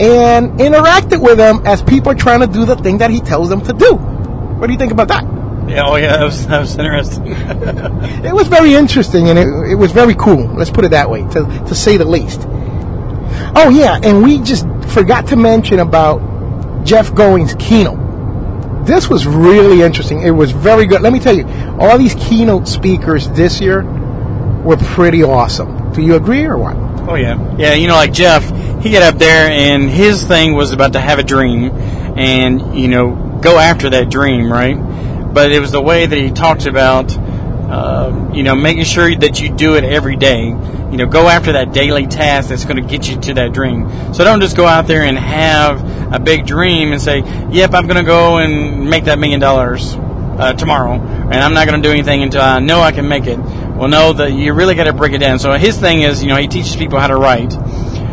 and 0.00 0.58
interacted 0.58 1.22
with 1.22 1.36
them 1.36 1.60
as 1.66 1.82
people 1.82 2.12
are 2.12 2.16
trying 2.16 2.40
to 2.40 2.46
do 2.46 2.64
the 2.64 2.76
thing 2.76 2.98
that 2.98 3.10
he 3.10 3.20
tells 3.20 3.48
them 3.48 3.60
to 3.62 3.72
do. 3.72 3.94
What 3.94 4.66
do 4.66 4.72
you 4.72 4.78
think 4.78 4.92
about 4.92 5.08
that? 5.08 5.24
Yeah, 5.68 5.86
oh 5.86 5.96
yeah, 5.96 6.16
that 6.16 6.24
was, 6.24 6.46
that 6.46 6.60
was 6.60 6.76
interesting. 6.78 7.26
it 8.24 8.34
was 8.34 8.48
very 8.48 8.74
interesting 8.74 9.28
and 9.28 9.38
it, 9.38 9.72
it 9.72 9.74
was 9.74 9.92
very 9.92 10.14
cool. 10.14 10.46
Let's 10.54 10.70
put 10.70 10.84
it 10.84 10.90
that 10.92 11.10
way, 11.10 11.22
to, 11.28 11.64
to 11.68 11.74
say 11.74 11.96
the 11.96 12.04
least. 12.04 12.46
Oh 13.54 13.68
yeah, 13.68 14.00
and 14.02 14.22
we 14.22 14.40
just 14.40 14.66
forgot 14.88 15.26
to 15.28 15.36
mention 15.36 15.80
about 15.80 16.18
Jeff 16.84 17.12
Goins' 17.12 17.58
keynote. 17.58 17.98
This 18.86 19.08
was 19.08 19.26
really 19.26 19.82
interesting. 19.82 20.22
It 20.22 20.30
was 20.30 20.50
very 20.50 20.86
good. 20.86 21.02
Let 21.02 21.12
me 21.12 21.20
tell 21.20 21.36
you, 21.36 21.46
all 21.78 21.98
these 21.98 22.14
keynote 22.14 22.66
speakers 22.66 23.28
this 23.30 23.60
year 23.60 23.82
were 24.62 24.78
pretty 24.78 25.22
awesome. 25.22 25.92
Do 25.92 26.02
you 26.02 26.16
agree 26.16 26.44
or 26.44 26.56
what? 26.56 26.76
Oh 27.08 27.14
yeah, 27.14 27.56
yeah. 27.56 27.74
You 27.74 27.86
know, 27.88 27.94
like 27.94 28.12
Jeff, 28.12 28.50
he 28.80 28.90
got 28.90 29.02
up 29.02 29.18
there 29.18 29.50
and 29.50 29.90
his 29.90 30.24
thing 30.24 30.54
was 30.54 30.72
about 30.72 30.94
to 30.94 31.00
have 31.00 31.18
a 31.18 31.22
dream, 31.22 31.70
and 31.70 32.78
you 32.78 32.88
know, 32.88 33.38
go 33.42 33.58
after 33.58 33.90
that 33.90 34.10
dream, 34.10 34.50
right? 34.52 34.74
But 35.32 35.52
it 35.52 35.60
was 35.60 35.70
the 35.70 35.82
way 35.82 36.06
that 36.06 36.16
he 36.16 36.30
talked 36.30 36.66
about, 36.66 37.16
uh, 37.16 38.30
you 38.32 38.42
know, 38.42 38.54
making 38.54 38.84
sure 38.84 39.14
that 39.14 39.40
you 39.40 39.54
do 39.54 39.76
it 39.76 39.84
every 39.84 40.16
day. 40.16 40.46
You 40.46 40.96
know, 40.96 41.06
go 41.06 41.28
after 41.28 41.52
that 41.52 41.72
daily 41.72 42.06
task 42.06 42.48
that's 42.48 42.64
going 42.64 42.82
to 42.82 42.88
get 42.88 43.08
you 43.08 43.20
to 43.20 43.34
that 43.34 43.52
dream. 43.52 43.88
So 44.12 44.24
don't 44.24 44.40
just 44.40 44.56
go 44.56 44.66
out 44.66 44.86
there 44.86 45.02
and 45.02 45.16
have 45.16 46.12
a 46.12 46.18
big 46.18 46.46
dream 46.46 46.92
and 46.92 47.00
say, 47.00 47.20
"Yep, 47.50 47.74
I'm 47.74 47.86
going 47.86 47.96
to 47.96 48.02
go 48.02 48.38
and 48.38 48.88
make 48.90 49.04
that 49.04 49.18
million 49.18 49.40
dollars." 49.40 49.96
Uh, 50.40 50.54
tomorrow, 50.54 50.94
and 50.94 51.34
I'm 51.34 51.52
not 51.52 51.68
going 51.68 51.82
to 51.82 51.86
do 51.86 51.92
anything 51.92 52.22
until 52.22 52.40
I 52.40 52.60
know 52.60 52.80
I 52.80 52.92
can 52.92 53.06
make 53.06 53.26
it. 53.26 53.38
Well, 53.38 53.88
no, 53.88 54.14
that 54.14 54.32
you 54.32 54.54
really 54.54 54.74
got 54.74 54.84
to 54.84 54.94
break 54.94 55.12
it 55.12 55.18
down. 55.18 55.38
So 55.38 55.52
his 55.52 55.78
thing 55.78 56.00
is, 56.00 56.22
you 56.22 56.30
know, 56.30 56.36
he 56.36 56.48
teaches 56.48 56.76
people 56.76 56.98
how 56.98 57.08
to 57.08 57.16
write. 57.16 57.52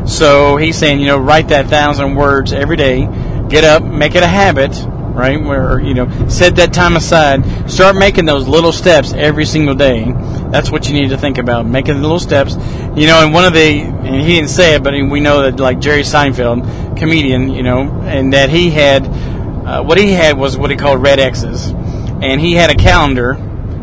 So 0.07 0.55
he's 0.55 0.77
saying, 0.77 1.01
you 1.01 1.07
know, 1.07 1.17
write 1.17 1.49
that 1.49 1.67
thousand 1.67 2.15
words 2.15 2.53
every 2.53 2.77
day. 2.77 3.07
Get 3.49 3.63
up, 3.63 3.83
make 3.83 4.15
it 4.15 4.23
a 4.23 4.27
habit, 4.27 4.71
right? 4.85 5.41
Where 5.41 5.79
you 5.79 5.93
know, 5.93 6.27
set 6.29 6.55
that 6.55 6.73
time 6.73 6.95
aside. 6.95 7.69
Start 7.69 7.97
making 7.97 8.25
those 8.25 8.47
little 8.47 8.71
steps 8.71 9.13
every 9.13 9.45
single 9.45 9.75
day. 9.75 10.05
That's 10.49 10.71
what 10.71 10.87
you 10.87 10.93
need 10.93 11.09
to 11.09 11.17
think 11.17 11.37
about, 11.37 11.65
making 11.65 11.95
the 11.95 12.01
little 12.01 12.19
steps. 12.19 12.55
You 12.95 13.05
know, 13.05 13.23
and 13.23 13.33
one 13.33 13.43
of 13.43 13.53
the, 13.53 13.81
and 13.81 14.21
he 14.21 14.35
didn't 14.35 14.49
say 14.49 14.75
it, 14.75 14.83
but 14.83 14.93
we 14.93 15.19
know 15.19 15.43
that 15.43 15.59
like 15.59 15.79
Jerry 15.79 16.03
Seinfeld, 16.03 16.97
comedian, 16.97 17.49
you 17.49 17.63
know, 17.63 18.01
and 18.03 18.33
that 18.33 18.49
he 18.49 18.69
had, 18.69 19.05
uh, 19.05 19.83
what 19.83 19.97
he 19.97 20.11
had 20.11 20.37
was 20.37 20.57
what 20.57 20.71
he 20.71 20.77
called 20.77 21.01
red 21.01 21.19
X's, 21.19 21.67
and 21.67 22.39
he 22.39 22.53
had 22.53 22.69
a 22.69 22.75
calendar 22.75 23.37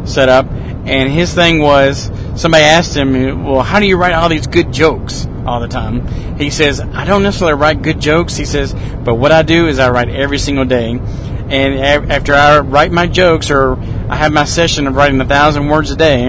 set 0.07 0.29
up 0.29 0.47
and 0.87 1.11
his 1.11 1.33
thing 1.35 1.61
was 1.61 2.11
somebody 2.37 2.65
asked 2.65 2.97
him, 2.97 3.45
Well, 3.45 3.63
how 3.63 3.81
do 3.81 3.87
you 3.87 3.97
write 3.97 4.13
all 4.13 4.29
these 4.29 4.47
good 4.47 4.73
jokes 4.73 5.27
all 5.47 5.61
the 5.61 5.69
time? 5.69 6.07
He 6.37 6.51
says, 6.51 6.81
I 6.81 7.05
don't 7.05 7.23
necessarily 7.23 7.59
write 7.59 7.83
good 7.83 8.01
jokes. 8.01 8.37
He 8.37 8.45
says, 8.45 8.75
But 8.75 9.15
what 9.15 9.33
I 9.33 9.43
do 9.43 9.67
is 9.67 9.79
I 9.79 9.91
write 9.91 10.09
every 10.09 10.39
single 10.39 10.65
day. 10.65 10.91
And 10.91 12.11
after 12.11 12.35
I 12.35 12.61
write 12.61 12.93
my 12.93 13.07
jokes 13.07 13.51
or 13.51 13.77
I 14.09 14.17
have 14.17 14.33
my 14.33 14.45
session 14.45 14.87
of 14.87 14.97
writing 14.97 15.21
a 15.21 15.25
thousand 15.25 15.69
words 15.69 15.91
a 15.91 15.97
day, 15.97 16.29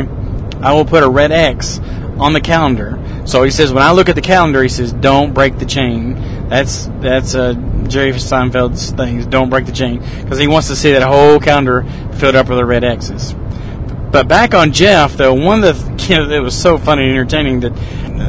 I 0.62 0.74
will 0.74 0.86
put 0.86 1.04
a 1.04 1.10
red 1.10 1.32
X 1.32 1.80
on 2.18 2.34
the 2.34 2.42
calendar. 2.42 3.02
So 3.26 3.44
he 3.44 3.52
says, 3.52 3.74
when 3.74 3.84
I 3.84 3.92
look 3.92 4.08
at 4.08 4.16
the 4.16 4.22
calendar, 4.22 4.62
he 4.62 4.70
says, 4.70 4.94
"Don't 4.94 5.34
break 5.34 5.58
the 5.58 5.66
chain." 5.66 6.48
That's 6.48 6.86
that's 7.02 7.34
uh, 7.34 7.54
Jerry 7.88 8.12
Seinfeld's 8.12 8.92
thing. 8.92 9.28
Don't 9.30 9.50
break 9.50 9.66
the 9.66 9.72
chain 9.72 10.00
because 10.22 10.38
he 10.38 10.48
wants 10.48 10.68
to 10.68 10.76
see 10.76 10.92
that 10.92 11.02
whole 11.02 11.40
calendar 11.40 11.84
filled 12.14 12.36
up 12.36 12.48
with 12.48 12.58
the 12.58 12.66
red 12.66 12.84
X's. 12.84 13.34
But 14.16 14.30
back 14.30 14.54
on 14.54 14.72
Jeff, 14.72 15.18
though, 15.18 15.34
one 15.34 15.62
of 15.62 15.78
the 15.78 16.06
you 16.08 16.16
know 16.16 16.28
that 16.30 16.42
was 16.42 16.58
so 16.58 16.78
funny 16.78 17.04
and 17.04 17.12
entertaining 17.12 17.60
that 17.60 17.74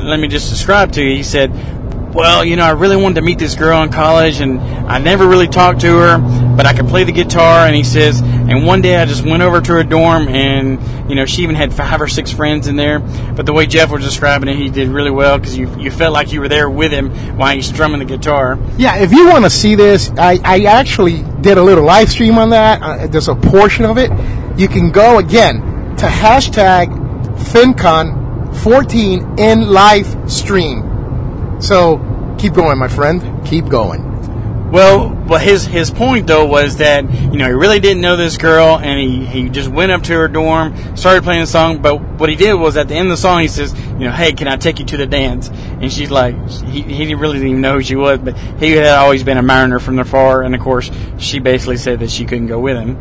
let 0.02 0.18
me 0.18 0.26
just 0.26 0.50
describe 0.50 0.90
to 0.94 1.00
you. 1.00 1.14
He 1.14 1.22
said, 1.22 1.52
"Well, 2.12 2.44
you 2.44 2.56
know, 2.56 2.64
I 2.64 2.70
really 2.70 2.96
wanted 2.96 3.14
to 3.14 3.22
meet 3.22 3.38
this 3.38 3.54
girl 3.54 3.80
in 3.84 3.90
college, 3.90 4.40
and 4.40 4.58
I 4.58 4.98
never 4.98 5.28
really 5.28 5.46
talked 5.46 5.82
to 5.82 5.96
her, 5.96 6.18
but 6.56 6.66
I 6.66 6.72
could 6.72 6.88
play 6.88 7.04
the 7.04 7.12
guitar." 7.12 7.68
And 7.68 7.76
he 7.76 7.84
says, 7.84 8.20
"And 8.20 8.66
one 8.66 8.82
day 8.82 8.96
I 8.96 9.04
just 9.04 9.24
went 9.24 9.44
over 9.44 9.60
to 9.60 9.72
her 9.74 9.84
dorm, 9.84 10.26
and 10.26 10.80
you 11.08 11.14
know, 11.14 11.24
she 11.24 11.42
even 11.42 11.54
had 11.54 11.72
five 11.72 12.02
or 12.02 12.08
six 12.08 12.32
friends 12.32 12.66
in 12.66 12.74
there. 12.74 12.98
But 12.98 13.46
the 13.46 13.52
way 13.52 13.66
Jeff 13.66 13.92
was 13.92 14.02
describing 14.02 14.48
it, 14.48 14.56
he 14.56 14.68
did 14.68 14.88
really 14.88 15.12
well 15.12 15.38
because 15.38 15.56
you 15.56 15.70
you 15.78 15.92
felt 15.92 16.12
like 16.12 16.32
you 16.32 16.40
were 16.40 16.48
there 16.48 16.68
with 16.68 16.90
him 16.90 17.10
while 17.38 17.54
he's 17.54 17.68
strumming 17.68 18.00
the 18.00 18.06
guitar." 18.06 18.58
Yeah, 18.76 18.96
if 18.96 19.12
you 19.12 19.28
want 19.28 19.44
to 19.44 19.50
see 19.50 19.76
this, 19.76 20.10
I 20.18 20.40
I 20.42 20.64
actually 20.64 21.22
did 21.42 21.58
a 21.58 21.62
little 21.62 21.84
live 21.84 22.10
stream 22.10 22.38
on 22.38 22.50
that. 22.50 22.82
Uh, 22.82 23.06
there's 23.06 23.28
a 23.28 23.36
portion 23.36 23.84
of 23.84 23.98
it. 23.98 24.10
You 24.56 24.66
can 24.66 24.90
go 24.90 25.18
again 25.18 25.75
to 25.98 26.06
hashtag 26.06 26.88
FinCon14 27.52 29.38
in 29.38 29.68
live 29.68 30.30
stream. 30.30 31.60
So 31.60 32.36
keep 32.38 32.54
going, 32.54 32.78
my 32.78 32.88
friend. 32.88 33.46
Keep 33.46 33.68
going. 33.68 34.06
Well, 34.70 35.10
well, 35.28 35.38
his 35.38 35.64
his 35.64 35.92
point 35.92 36.26
though 36.26 36.44
was 36.44 36.78
that 36.78 37.08
you 37.10 37.38
know 37.38 37.46
he 37.46 37.52
really 37.52 37.78
didn't 37.78 38.00
know 38.00 38.16
this 38.16 38.36
girl, 38.36 38.78
and 38.78 38.98
he, 39.00 39.24
he 39.24 39.48
just 39.48 39.68
went 39.68 39.92
up 39.92 40.02
to 40.04 40.12
her 40.14 40.26
dorm, 40.26 40.96
started 40.96 41.22
playing 41.22 41.42
the 41.42 41.46
song. 41.46 41.80
But 41.80 42.00
what 42.18 42.28
he 42.28 42.34
did 42.34 42.54
was 42.54 42.76
at 42.76 42.88
the 42.88 42.94
end 42.96 43.06
of 43.06 43.12
the 43.12 43.16
song, 43.16 43.42
he 43.42 43.48
says, 43.48 43.72
you 43.78 44.00
know, 44.00 44.10
hey, 44.10 44.32
can 44.32 44.48
I 44.48 44.56
take 44.56 44.80
you 44.80 44.84
to 44.86 44.96
the 44.96 45.06
dance? 45.06 45.48
And 45.48 45.92
she's 45.92 46.10
like, 46.10 46.34
he 46.64 46.82
he 46.82 47.14
really 47.14 47.34
didn't 47.34 47.48
even 47.48 47.60
know 47.60 47.74
who 47.74 47.82
she 47.82 47.94
was, 47.94 48.18
but 48.18 48.36
he 48.58 48.72
had 48.72 48.86
always 48.86 49.22
been 49.22 49.38
a 49.38 49.42
mariner 49.42 49.78
from 49.78 50.00
afar, 50.00 50.42
and 50.42 50.52
of 50.52 50.60
course, 50.60 50.90
she 51.18 51.38
basically 51.38 51.76
said 51.76 52.00
that 52.00 52.10
she 52.10 52.24
couldn't 52.24 52.48
go 52.48 52.58
with 52.58 52.76
him. 52.76 53.00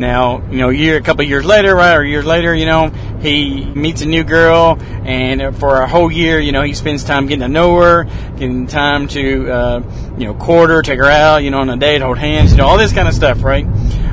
Now, 0.00 0.40
you 0.50 0.56
know, 0.56 0.70
a 0.70 0.72
year, 0.72 0.96
a 0.96 1.02
couple 1.02 1.24
years 1.24 1.44
later, 1.44 1.76
right, 1.76 1.94
or 1.94 2.02
years 2.02 2.24
later, 2.24 2.54
you 2.54 2.64
know, 2.64 2.88
he 3.20 3.66
meets 3.66 4.00
a 4.00 4.06
new 4.06 4.24
girl, 4.24 4.78
and 4.80 5.54
for 5.58 5.82
a 5.82 5.86
whole 5.86 6.10
year, 6.10 6.40
you 6.40 6.52
know, 6.52 6.62
he 6.62 6.72
spends 6.72 7.04
time 7.04 7.26
getting 7.26 7.42
to 7.42 7.48
know 7.48 7.76
her, 7.76 8.04
getting 8.38 8.66
time 8.66 9.08
to, 9.08 9.50
uh, 9.52 9.82
you 10.16 10.24
know, 10.24 10.32
court 10.32 10.70
her, 10.70 10.80
take 10.80 10.98
her 10.98 11.04
out, 11.04 11.44
you 11.44 11.50
know, 11.50 11.58
on 11.58 11.68
a 11.68 11.76
date, 11.76 12.00
hold 12.00 12.16
hands, 12.16 12.52
you 12.52 12.56
know, 12.56 12.66
all 12.66 12.78
this 12.78 12.94
kind 12.94 13.08
of 13.08 13.14
stuff, 13.14 13.44
right? 13.44 13.66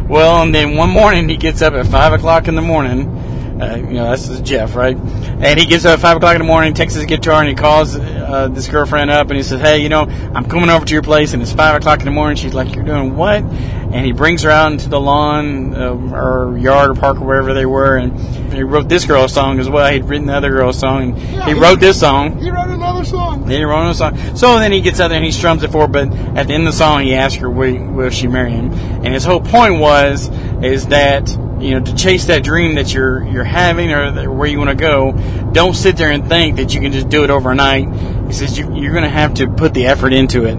Well, 0.09 0.41
and 0.41 0.53
then 0.53 0.75
one 0.75 0.89
morning 0.89 1.29
he 1.29 1.37
gets 1.37 1.61
up 1.61 1.73
at 1.73 1.87
five 1.87 2.11
o'clock 2.11 2.49
in 2.49 2.55
the 2.55 2.61
morning 2.61 3.27
uh, 3.59 3.75
you 3.75 3.93
know, 3.93 4.15
that's 4.15 4.39
Jeff, 4.41 4.75
right? 4.75 4.95
And 4.95 5.59
he 5.59 5.65
gets 5.65 5.83
up 5.83 5.97
at 5.97 5.99
5 5.99 6.17
o'clock 6.17 6.35
in 6.35 6.41
the 6.41 6.47
morning, 6.47 6.75
takes 6.75 6.93
his 6.93 7.05
guitar, 7.05 7.41
and 7.41 7.49
he 7.49 7.55
calls 7.55 7.95
uh, 7.95 8.49
this 8.51 8.67
girlfriend 8.67 9.09
up 9.09 9.29
and 9.29 9.37
he 9.37 9.41
says, 9.41 9.59
Hey, 9.59 9.79
you 9.79 9.89
know, 9.89 10.01
I'm 10.01 10.45
coming 10.45 10.69
over 10.69 10.85
to 10.85 10.93
your 10.93 11.01
place, 11.01 11.33
and 11.33 11.41
it's 11.41 11.53
5 11.53 11.77
o'clock 11.77 11.99
in 11.99 12.05
the 12.05 12.11
morning. 12.11 12.37
She's 12.37 12.53
like, 12.53 12.75
You're 12.75 12.85
doing 12.85 13.15
what? 13.15 13.43
And 13.91 14.05
he 14.05 14.11
brings 14.11 14.43
her 14.43 14.49
out 14.49 14.71
into 14.71 14.89
the 14.89 14.99
lawn 14.99 15.73
uh, 15.73 15.93
or 15.93 16.57
yard 16.57 16.91
or 16.91 16.93
park 16.93 17.21
or 17.21 17.25
wherever 17.25 17.53
they 17.53 17.65
were, 17.65 17.95
and 17.97 18.53
he 18.53 18.63
wrote 18.63 18.89
this 18.89 19.05
girl 19.05 19.23
a 19.23 19.29
song 19.29 19.59
as 19.59 19.69
well. 19.69 19.91
He'd 19.91 20.05
written 20.05 20.27
the 20.27 20.33
other 20.33 20.49
girl 20.49 20.69
a 20.69 20.73
song, 20.73 21.03
and 21.03 21.17
yeah, 21.17 21.45
he, 21.45 21.53
he, 21.53 21.59
wrote 21.59 21.79
this 21.79 21.99
song. 21.99 22.37
He 22.39 22.49
wrote 22.49 22.69
another 22.69 23.05
song. 23.05 23.45
Then 23.45 23.59
he 23.59 23.63
wrote 23.63 23.79
another 23.79 23.93
song. 23.93 24.35
So 24.35 24.59
then 24.59 24.71
he 24.71 24.81
gets 24.81 24.99
out 24.99 25.07
there 25.07 25.17
and 25.17 25.25
he 25.25 25.31
strums 25.31 25.63
it 25.63 25.71
for 25.71 25.83
her, 25.83 25.87
but 25.87 26.11
at 26.37 26.47
the 26.47 26.53
end 26.53 26.67
of 26.67 26.73
the 26.73 26.77
song, 26.77 27.03
he 27.03 27.13
asks 27.13 27.39
her, 27.39 27.49
Will, 27.49 27.81
will 27.93 28.09
she 28.09 28.27
marry 28.27 28.51
him? 28.51 28.73
And 28.73 29.13
his 29.13 29.23
whole 29.23 29.41
point 29.41 29.79
was, 29.79 30.29
is 30.61 30.87
that 30.87 31.29
you 31.59 31.71
know, 31.71 31.79
to 31.83 31.95
chase 31.95 32.25
that 32.25 32.43
dream 32.43 32.75
that 32.75 32.93
you're 32.93 33.23
you're 33.23 33.43
having 33.43 33.91
or 33.91 34.31
where 34.31 34.47
you 34.47 34.59
want 34.59 34.69
to 34.69 34.75
go, 34.75 35.13
don't 35.53 35.73
sit 35.73 35.97
there 35.97 36.11
and 36.11 36.27
think 36.27 36.57
that 36.57 36.73
you 36.73 36.81
can 36.81 36.91
just 36.91 37.09
do 37.09 37.23
it 37.23 37.29
overnight. 37.29 37.87
He 38.27 38.33
says 38.33 38.57
you, 38.57 38.65
are 38.65 38.91
going 38.91 39.03
to 39.03 39.09
have 39.09 39.35
to 39.35 39.47
put 39.49 39.73
the 39.73 39.87
effort 39.87 40.13
into 40.13 40.45
it. 40.45 40.57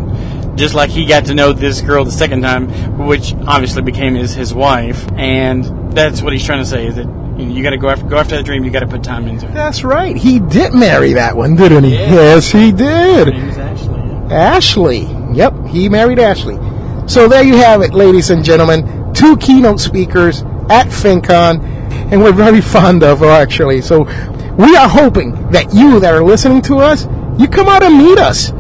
Just 0.58 0.74
like 0.74 0.90
he 0.90 1.06
got 1.06 1.26
to 1.26 1.34
know 1.34 1.52
this 1.52 1.80
girl 1.80 2.04
the 2.04 2.10
second 2.10 2.42
time, 2.42 2.98
which 3.06 3.32
obviously 3.46 3.82
became 3.82 4.14
his 4.14 4.34
his 4.34 4.52
wife, 4.52 5.08
and 5.12 5.92
that's 5.92 6.20
what 6.20 6.32
he's 6.32 6.44
trying 6.44 6.58
to 6.58 6.66
say 6.66 6.86
is 6.86 6.96
that 6.96 7.06
you, 7.06 7.46
know, 7.46 7.54
you 7.54 7.62
got 7.62 7.70
to 7.70 7.76
go 7.76 7.88
after 7.88 8.06
go 8.06 8.18
after 8.18 8.36
that 8.36 8.44
dream. 8.44 8.64
You 8.64 8.70
got 8.70 8.80
to 8.80 8.86
put 8.88 9.04
time 9.04 9.28
into 9.28 9.46
it. 9.46 9.54
That's 9.54 9.84
right. 9.84 10.16
He 10.16 10.40
did 10.40 10.74
marry 10.74 11.12
that 11.14 11.36
one, 11.36 11.54
didn't 11.54 11.84
he? 11.84 11.94
Yeah. 11.94 12.12
Yes, 12.12 12.50
he 12.50 12.72
did. 12.72 13.28
Ashley. 13.28 14.34
Ashley. 14.34 15.18
Yep, 15.34 15.66
He 15.66 15.88
married 15.88 16.18
Ashley. 16.18 16.56
So 17.06 17.28
there 17.28 17.44
you 17.44 17.56
have 17.56 17.82
it, 17.82 17.94
ladies 17.94 18.30
and 18.30 18.44
gentlemen. 18.44 19.14
Two 19.14 19.36
keynote 19.36 19.80
speakers 19.80 20.42
at 20.68 20.86
FinCon, 20.86 21.62
and 22.12 22.22
we're 22.22 22.32
very 22.32 22.60
fond 22.60 23.02
of 23.02 23.20
her, 23.20 23.30
actually. 23.30 23.80
So 23.80 24.04
we 24.54 24.76
are 24.76 24.88
hoping 24.88 25.50
that 25.52 25.72
you 25.72 26.00
that 26.00 26.12
are 26.12 26.22
listening 26.24 26.62
to 26.62 26.78
us, 26.78 27.06
you 27.38 27.46
come 27.46 27.68
out 27.68 27.82
and 27.82 27.96
meet 27.96 28.18
us. 28.18 28.50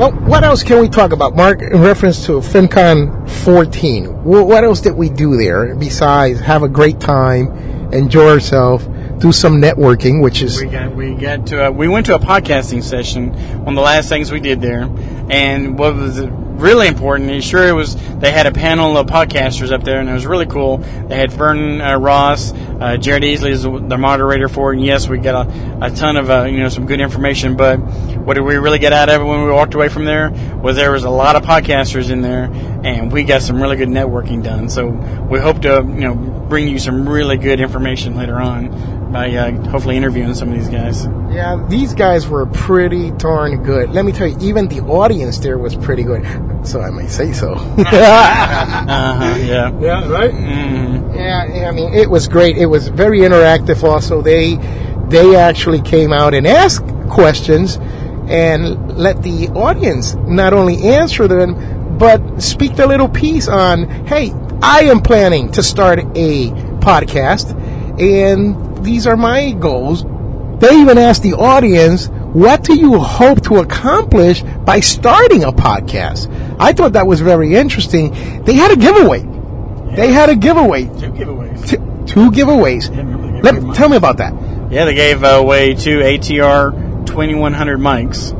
Well, 0.00 0.12
what 0.12 0.44
else 0.44 0.62
can 0.62 0.80
we 0.80 0.88
talk 0.88 1.12
about, 1.12 1.36
Mark, 1.36 1.60
in 1.60 1.80
reference 1.80 2.24
to 2.26 2.32
FinCon 2.40 3.28
14? 3.44 4.24
What 4.24 4.64
else 4.64 4.80
did 4.80 4.94
we 4.94 5.10
do 5.10 5.36
there 5.36 5.74
besides 5.74 6.40
have 6.40 6.62
a 6.62 6.68
great 6.68 7.00
time, 7.00 7.48
enjoy 7.92 8.28
ourselves, 8.28 8.86
do 9.20 9.32
some 9.32 9.60
networking, 9.60 10.22
which 10.22 10.40
is 10.40 10.62
we 10.62 10.68
got 10.68 10.96
we 10.96 11.14
got 11.14 11.46
to 11.48 11.66
a, 11.66 11.70
we 11.70 11.86
went 11.88 12.06
to 12.06 12.14
a 12.14 12.18
podcasting 12.18 12.82
session. 12.82 13.32
One 13.58 13.68
of 13.68 13.74
the 13.74 13.82
last 13.82 14.08
things 14.08 14.32
we 14.32 14.40
did 14.40 14.62
there, 14.62 14.84
and 15.28 15.78
what 15.78 15.94
was 15.94 16.18
really 16.60 16.86
important. 16.86 17.42
Sure, 17.42 17.66
it 17.66 17.72
was 17.72 17.96
they 18.18 18.30
had 18.30 18.46
a 18.46 18.52
panel 18.52 18.96
of 18.96 19.06
podcasters 19.06 19.72
up 19.72 19.82
there, 19.82 19.98
and 19.98 20.08
it 20.08 20.12
was 20.12 20.26
really 20.26 20.46
cool. 20.46 20.78
They 20.78 21.16
had 21.16 21.32
Vernon 21.32 21.80
uh, 21.80 21.96
Ross, 21.96 22.52
uh, 22.52 22.96
Jared 22.96 23.22
Easley 23.22 23.50
is 23.50 23.62
the 23.62 23.98
moderator 23.98 24.48
for 24.48 24.72
it. 24.72 24.76
And 24.76 24.84
yes, 24.84 25.08
we 25.08 25.18
got 25.18 25.46
a, 25.46 25.86
a 25.86 25.90
ton 25.90 26.16
of 26.16 26.30
uh, 26.30 26.44
you 26.44 26.58
know 26.58 26.68
some 26.68 26.86
good 26.86 27.00
information. 27.00 27.56
But 27.56 27.76
what 27.76 28.34
did 28.34 28.42
we 28.42 28.56
really 28.56 28.78
get 28.78 28.92
out 28.92 29.08
of 29.08 29.20
it 29.20 29.24
when 29.24 29.44
we 29.44 29.50
walked 29.50 29.74
away 29.74 29.88
from 29.88 30.04
there? 30.04 30.30
Was 30.62 30.76
there 30.76 30.92
was 30.92 31.04
a 31.04 31.10
lot 31.10 31.36
of 31.36 31.42
podcasters 31.42 32.10
in 32.10 32.20
there, 32.20 32.44
and 32.84 33.10
we 33.10 33.24
got 33.24 33.42
some 33.42 33.60
really 33.60 33.76
good 33.76 33.88
networking 33.88 34.42
done. 34.42 34.68
So 34.68 34.86
we 34.86 35.38
hope 35.38 35.62
to 35.62 35.84
you 35.86 36.08
know 36.08 36.14
bring 36.14 36.68
you 36.68 36.78
some 36.78 37.08
really 37.08 37.36
good 37.36 37.60
information 37.60 38.16
later 38.16 38.40
on 38.40 39.12
by 39.12 39.30
uh, 39.34 39.52
hopefully 39.70 39.96
interviewing 39.96 40.34
some 40.34 40.48
of 40.48 40.54
these 40.54 40.68
guys. 40.68 41.06
Yeah, 41.30 41.64
these 41.68 41.94
guys 41.94 42.28
were 42.28 42.46
pretty 42.46 43.10
darn 43.12 43.62
good. 43.62 43.90
Let 43.90 44.04
me 44.04 44.12
tell 44.12 44.26
you, 44.26 44.36
even 44.40 44.68
the 44.68 44.80
audience 44.80 45.38
there 45.38 45.58
was 45.58 45.74
pretty 45.76 46.02
good. 46.02 46.24
So 46.64 46.80
I 46.80 46.90
may 46.90 47.06
say 47.08 47.32
so. 47.32 47.52
uh-huh, 47.78 49.36
yeah. 49.38 49.70
Yeah, 49.80 50.08
right? 50.08 50.30
Mm-hmm. 50.32 51.14
Yeah, 51.14 51.68
I 51.68 51.72
mean, 51.72 51.94
it 51.94 52.08
was 52.08 52.28
great. 52.28 52.56
It 52.56 52.66
was 52.66 52.88
very 52.88 53.20
interactive 53.20 53.82
also. 53.82 54.22
They 54.22 54.56
they 55.08 55.36
actually 55.36 55.80
came 55.80 56.12
out 56.12 56.34
and 56.34 56.46
asked 56.46 56.86
questions 57.08 57.78
and 58.28 58.96
let 58.96 59.22
the 59.22 59.48
audience 59.48 60.14
not 60.14 60.52
only 60.52 60.82
answer 60.84 61.26
them, 61.26 61.98
but 61.98 62.40
speak 62.40 62.76
their 62.76 62.86
little 62.86 63.08
piece 63.08 63.48
on, 63.48 63.88
hey, 64.06 64.32
I 64.62 64.84
am 64.84 65.00
planning 65.00 65.50
to 65.52 65.62
start 65.62 65.98
a 65.98 66.50
podcast, 66.80 67.50
and 68.00 68.84
these 68.84 69.06
are 69.06 69.16
my 69.16 69.52
goals. 69.52 70.04
They 70.60 70.80
even 70.80 70.96
asked 70.96 71.22
the 71.22 71.34
audience, 71.34 72.08
what 72.32 72.62
do 72.64 72.74
you 72.74 72.98
hope 72.98 73.42
to 73.44 73.56
accomplish 73.58 74.42
by 74.42 74.80
starting 74.80 75.44
a 75.44 75.52
podcast? 75.52 76.28
I 76.58 76.72
thought 76.72 76.92
that 76.92 77.06
was 77.06 77.20
very 77.20 77.54
interesting. 77.54 78.44
They 78.44 78.54
had 78.54 78.70
a 78.70 78.76
giveaway. 78.76 79.20
Yeah. 79.20 79.96
They 79.96 80.12
had 80.12 80.28
a 80.30 80.36
giveaway. 80.36 80.84
Two 80.84 81.12
giveaways. 81.12 81.68
Two, 81.68 81.76
two 82.06 82.30
giveaways. 82.30 82.94
Yeah, 82.94 83.40
Let 83.42 83.74
tell 83.74 83.88
me 83.88 83.96
about 83.96 84.18
that. 84.18 84.32
Yeah, 84.70 84.84
they 84.84 84.94
gave 84.94 85.22
away 85.24 85.74
two 85.74 85.98
ATR 85.98 87.06
2100 87.06 87.78
mics 87.78 88.39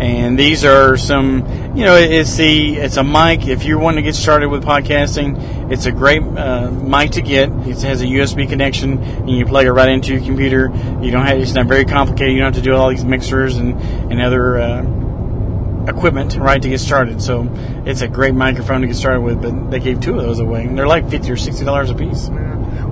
and 0.00 0.38
these 0.38 0.64
are 0.64 0.96
some 0.96 1.46
you 1.76 1.84
know 1.84 1.94
it's 1.94 2.34
the 2.36 2.76
it's 2.76 2.96
a 2.96 3.04
mic. 3.04 3.46
If 3.46 3.64
you're 3.64 3.78
wanting 3.78 4.02
to 4.02 4.02
get 4.02 4.14
started 4.14 4.48
with 4.48 4.64
podcasting 4.64 5.70
it's 5.70 5.84
a 5.84 5.92
great 5.92 6.22
uh, 6.22 6.70
mic 6.70 7.12
to 7.12 7.22
get. 7.22 7.50
It 7.50 7.82
has 7.82 8.00
a 8.00 8.06
usb 8.06 8.48
connection 8.48 8.98
and 8.98 9.30
you 9.30 9.44
plug 9.44 9.66
it 9.66 9.72
right 9.72 9.90
into 9.90 10.14
your 10.14 10.22
computer. 10.22 10.72
You 11.02 11.10
don't 11.10 11.26
have 11.26 11.38
it's 11.38 11.52
not 11.52 11.66
very 11.66 11.84
complicated. 11.84 12.32
You 12.32 12.40
don't 12.40 12.54
have 12.54 12.64
to 12.64 12.70
do 12.70 12.74
all 12.74 12.88
these 12.88 13.04
mixers 13.04 13.56
and 13.58 13.78
and 14.10 14.22
other 14.22 14.58
uh, 14.58 15.86
equipment 15.86 16.34
right 16.36 16.62
to 16.62 16.68
get 16.68 16.80
started. 16.80 17.20
So 17.20 17.46
it's 17.84 18.00
a 18.00 18.08
great 18.08 18.34
microphone 18.34 18.80
to 18.80 18.86
get 18.86 18.96
started 18.96 19.20
with 19.20 19.42
but 19.42 19.70
they 19.70 19.80
gave 19.80 20.00
two 20.00 20.18
of 20.18 20.22
those 20.22 20.38
away 20.38 20.64
and 20.64 20.78
they're 20.78 20.88
like 20.88 21.10
50 21.10 21.30
or 21.30 21.36
60 21.36 21.62
dollars 21.66 21.90
a 21.90 21.94
piece. 21.94 22.30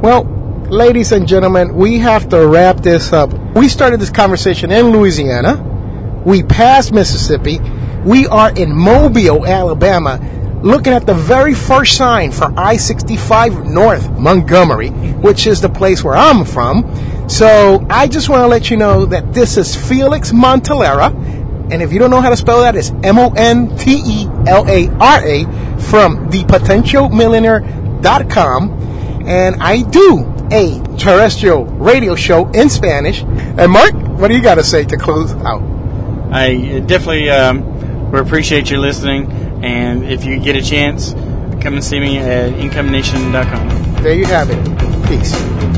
Well 0.02 0.24
ladies 0.68 1.12
and 1.12 1.26
gentlemen 1.26 1.74
we 1.74 2.00
have 2.00 2.28
to 2.28 2.46
wrap 2.46 2.76
this 2.76 3.14
up. 3.14 3.32
We 3.54 3.68
started 3.68 3.98
this 3.98 4.10
conversation 4.10 4.70
in 4.70 4.90
louisiana 4.90 5.76
we 6.28 6.42
passed 6.42 6.92
Mississippi. 6.92 7.58
We 8.04 8.26
are 8.26 8.52
in 8.52 8.76
Mobile, 8.76 9.46
Alabama, 9.46 10.20
looking 10.62 10.92
at 10.92 11.06
the 11.06 11.14
very 11.14 11.54
first 11.54 11.96
sign 11.96 12.32
for 12.32 12.52
I 12.54 12.76
65 12.76 13.64
North 13.64 14.10
Montgomery, 14.10 14.90
which 14.90 15.46
is 15.46 15.62
the 15.62 15.70
place 15.70 16.04
where 16.04 16.14
I'm 16.14 16.44
from. 16.44 16.84
So 17.30 17.86
I 17.88 18.08
just 18.08 18.28
want 18.28 18.42
to 18.42 18.46
let 18.46 18.70
you 18.70 18.76
know 18.76 19.06
that 19.06 19.32
this 19.32 19.56
is 19.56 19.74
Felix 19.74 20.30
Montelara. 20.30 21.14
And 21.72 21.80
if 21.80 21.94
you 21.94 21.98
don't 21.98 22.10
know 22.10 22.20
how 22.20 22.28
to 22.28 22.36
spell 22.36 22.60
that, 22.60 22.76
it's 22.76 22.90
M 23.02 23.18
O 23.18 23.32
N 23.34 23.74
T 23.78 24.02
E 24.04 24.28
L 24.46 24.68
A 24.68 24.88
R 25.00 25.24
A 25.24 25.44
from 25.80 26.28
thepotentialmillionaire.com. 26.28 28.70
And 29.26 29.56
I 29.62 29.80
do 29.80 30.26
a 30.52 30.78
terrestrial 30.98 31.64
radio 31.64 32.14
show 32.14 32.50
in 32.50 32.68
Spanish. 32.68 33.22
And 33.22 33.72
Mark, 33.72 33.94
what 33.94 34.28
do 34.28 34.34
you 34.34 34.42
got 34.42 34.56
to 34.56 34.64
say 34.64 34.84
to 34.84 34.98
close 34.98 35.32
out? 35.32 35.77
I 36.30 36.80
definitely 36.80 37.30
um, 37.30 38.14
appreciate 38.14 38.70
you 38.70 38.78
listening. 38.78 39.30
And 39.64 40.04
if 40.04 40.24
you 40.24 40.38
get 40.38 40.56
a 40.56 40.62
chance, 40.62 41.12
come 41.62 41.74
and 41.74 41.84
see 41.84 42.00
me 42.00 42.18
at 42.18 42.52
incomenation.com. 42.52 44.02
There 44.02 44.14
you 44.14 44.26
have 44.26 44.50
it. 44.50 45.08
Peace. 45.08 45.77